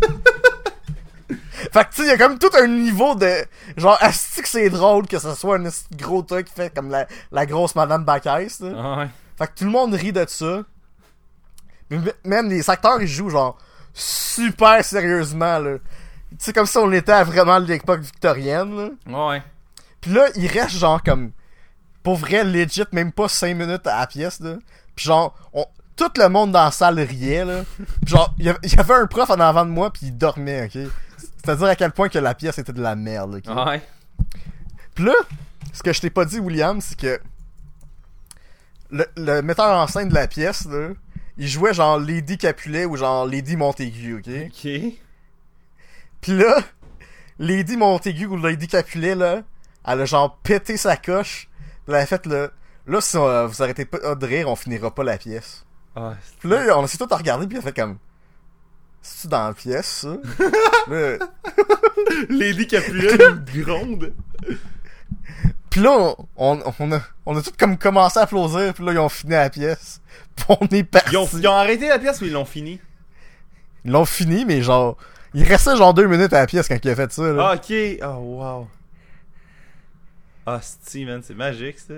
[1.28, 3.44] fait que, tu sais, y a comme tout un niveau de...
[3.76, 7.06] Genre, asti que c'est drôle que ce soit un gros truc qui fait comme la,
[7.30, 8.98] la grosse madame Bacchus, là.
[8.98, 9.08] Ouais.
[9.36, 10.62] Fait que tout le monde rit de ça.
[11.90, 13.58] Mais même les acteurs, ils jouent genre
[13.92, 15.78] super sérieusement, là.
[16.30, 18.76] Tu sais, comme si on était à vraiment l'époque victorienne,
[19.06, 19.28] là.
[19.30, 19.42] Ouais.
[20.00, 21.32] Pis là, il reste genre comme...
[22.02, 24.56] Pour vrai, legit, même pas 5 minutes à la pièce, là.
[24.96, 25.66] Pis genre, on-
[25.96, 27.62] tout le monde dans la salle riait, là.
[28.06, 30.90] Genre, il y avait- un prof en avant de moi, pis il dormait, ok?
[31.44, 33.54] C'est-à-dire à quel point que la pièce était de la merde, ok?
[33.66, 33.82] Ouais.
[34.94, 35.12] Pis là,
[35.72, 37.20] ce que je t'ai pas dit, William, c'est que
[38.90, 40.88] le, le metteur en scène de la pièce, là,
[41.38, 44.28] il jouait genre Lady Capulet ou genre Lady Montaigu, ok?
[44.48, 44.70] Ok.
[46.20, 46.58] Pis là,
[47.38, 49.42] Lady Montaigu ou Lady Capulet, là,
[49.86, 51.48] elle a genre pété sa coche.
[51.86, 52.50] Pis elle a fait le...
[52.86, 55.64] Là, si on- vous arrêtez pas de rire, on finira pas la pièce.
[55.94, 57.98] Ah, Pis là, on s'est tout regardé pis il a fait comme...
[59.02, 60.16] C'est-tu dans la pièce, ça?
[60.88, 61.18] là,
[62.30, 63.16] Lady Capulet,
[63.62, 64.12] gronde.
[65.70, 68.92] Pis là, on, on, on a, on a tout comme commencé à applaudir, pis là,
[68.92, 70.00] ils ont fini la pièce.
[70.36, 71.10] Pis on est parti.
[71.12, 72.80] Ils ont, ils ont arrêté la pièce ou ils l'ont fini?
[73.84, 74.96] Ils l'ont fini, mais genre,
[75.34, 77.50] il restait genre deux minutes à la pièce quand il a fait ça, là.
[77.50, 77.72] Ah, ok.
[78.02, 78.06] Oh,
[78.40, 78.68] wow.
[80.46, 81.94] Ah, sti, man, c'est magique, ça.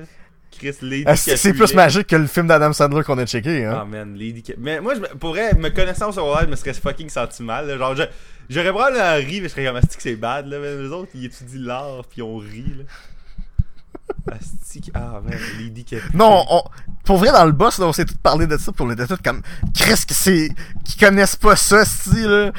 [0.58, 3.78] Chris, Lady c'est plus magique que le film d'Adam Sandler qu'on a checké, hein?
[3.80, 4.42] Ah, man, Lady.
[4.58, 7.66] Mais moi, je, pour vrai, me connaissant au secondaire, je me serais fucking senti mal.
[7.66, 7.76] là.
[7.76, 8.06] Genre,
[8.48, 10.58] j'aurais probablement ri, mais je serais comme, asti que c'est bad, là?
[10.60, 12.84] Mais les autres, ils étudient l'art, puis on rit, là.
[14.36, 16.10] Asti, que- ah, man, Lady Capulet.
[16.14, 16.62] Non, on,
[17.04, 19.18] pour vrai, dans le boss, là, on s'est tous parlé de ça, on était tous
[19.22, 19.42] comme,
[19.74, 20.04] Chris,
[20.84, 22.52] qui connaissent pas ça, style, là.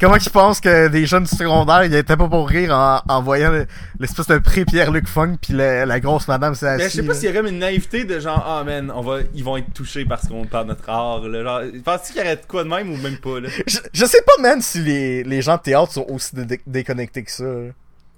[0.00, 3.22] Comment qu'ils pensent que des jeunes du secondaire, ils étaient pas pour rire en, en
[3.22, 3.66] voyant le-
[3.98, 7.28] l'espèce de pré-Pierre-Luc Funk pis la, la grosse madame, c'est Mais je sais pas s'il
[7.34, 10.26] y aurait une naïveté de genre, ah man, on va, ils vont être touchés parce
[10.26, 11.20] qu'on parle de notre art.
[11.28, 11.42] Là.
[11.42, 13.40] Genre, penses-tu qu'il y aurait de quoi de même ou même pas?
[13.40, 13.50] Là?
[13.66, 16.60] Je, je sais pas même si les, les gens de théâtre sont aussi dé- dé-
[16.66, 17.44] déconnectés que ça.
[17.44, 17.70] là.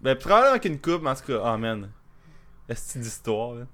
[0.02, 1.88] Ben, probablement qu'une coupe, mais en tout cas, ah man.
[2.68, 3.54] Est-ce d'histoire?
[3.54, 3.64] Là?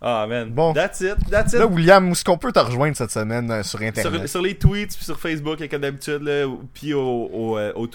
[0.00, 0.50] Ah man.
[0.50, 0.74] Bon.
[0.74, 1.58] That's it, that's it.
[1.60, 4.20] Là, William, où est-ce qu'on peut te rejoindre cette semaine euh, sur Internet?
[4.20, 7.00] sur, sur les tweets, puis sur Facebook, comme d'habitude, là, puis au,
[7.32, 7.88] au, euh, au-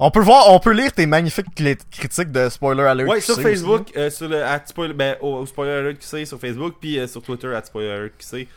[0.00, 1.46] On peut voir, on peut lire tes magnifiques
[1.90, 3.08] critiques de Spoiler Alert.
[3.08, 6.40] Ouais, sur Facebook, euh, sur le at spoiler, ben, au, au spoiler alert QC sur
[6.40, 8.48] Facebook, puis euh, sur Twitter at spoiler alert QC.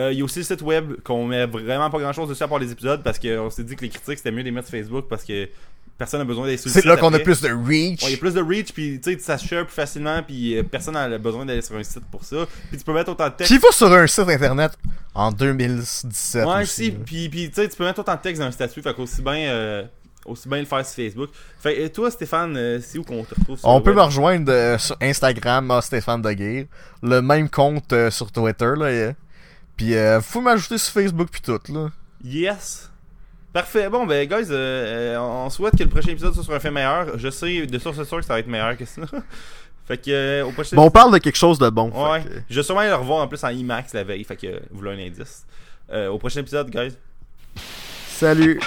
[0.00, 2.42] Euh, Il y a aussi le site web qu'on met vraiment pas grand chose dessus
[2.42, 4.50] à part les épisodes parce qu'on s'est dit que les critiques c'était mieux de les
[4.50, 5.48] mettre sur Facebook parce que
[6.02, 8.02] personne n'a besoin d'aller sur le C'est là site qu'on a plus de reach.
[8.02, 10.20] Ouais, il y a plus de reach, puis tu sais, ça se share plus facilement,
[10.22, 12.46] puis euh, personne n'a besoin d'aller sur un site pour ça.
[12.70, 13.52] Puis tu peux mettre autant de texte.
[13.52, 14.72] Qui va sur un site internet
[15.14, 18.40] en 2017 Ouais, aussi, si, puis puis, tu sais, tu peux mettre autant de texte
[18.42, 19.84] dans un statut, fait qu'aussi bien euh,
[20.26, 21.30] aussi bien le faire sur Facebook.
[21.60, 23.98] Fait que toi, Stéphane, euh, c'est où qu'on te retrouve sur On peut web?
[23.98, 26.66] me rejoindre euh, sur Instagram, à Stéphane Deguire.
[27.02, 28.86] Le même compte euh, sur Twitter, là.
[28.86, 29.12] euh.
[29.76, 31.90] Puis, euh, faut m'ajouter sur Facebook puis tout, là.
[32.24, 32.88] Yes.
[33.52, 33.88] Parfait.
[33.90, 36.70] Bon, ben, guys, euh, euh, on souhaite que le prochain épisode soit sur un fait
[36.70, 37.18] meilleur.
[37.18, 39.02] Je sais, de sûr, c'est sûr que ça va être meilleur que ça.
[39.86, 41.90] fait que, euh, au prochain Bon, on parle de quelque chose de bon.
[41.90, 42.20] Ouais.
[42.22, 44.24] fait que- Je vais sûrement aller le revoir en plus en IMAX la veille.
[44.24, 45.44] Fait que, vous voulez un indice.
[45.92, 46.94] Euh, au prochain épisode, guys.
[48.08, 48.58] Salut!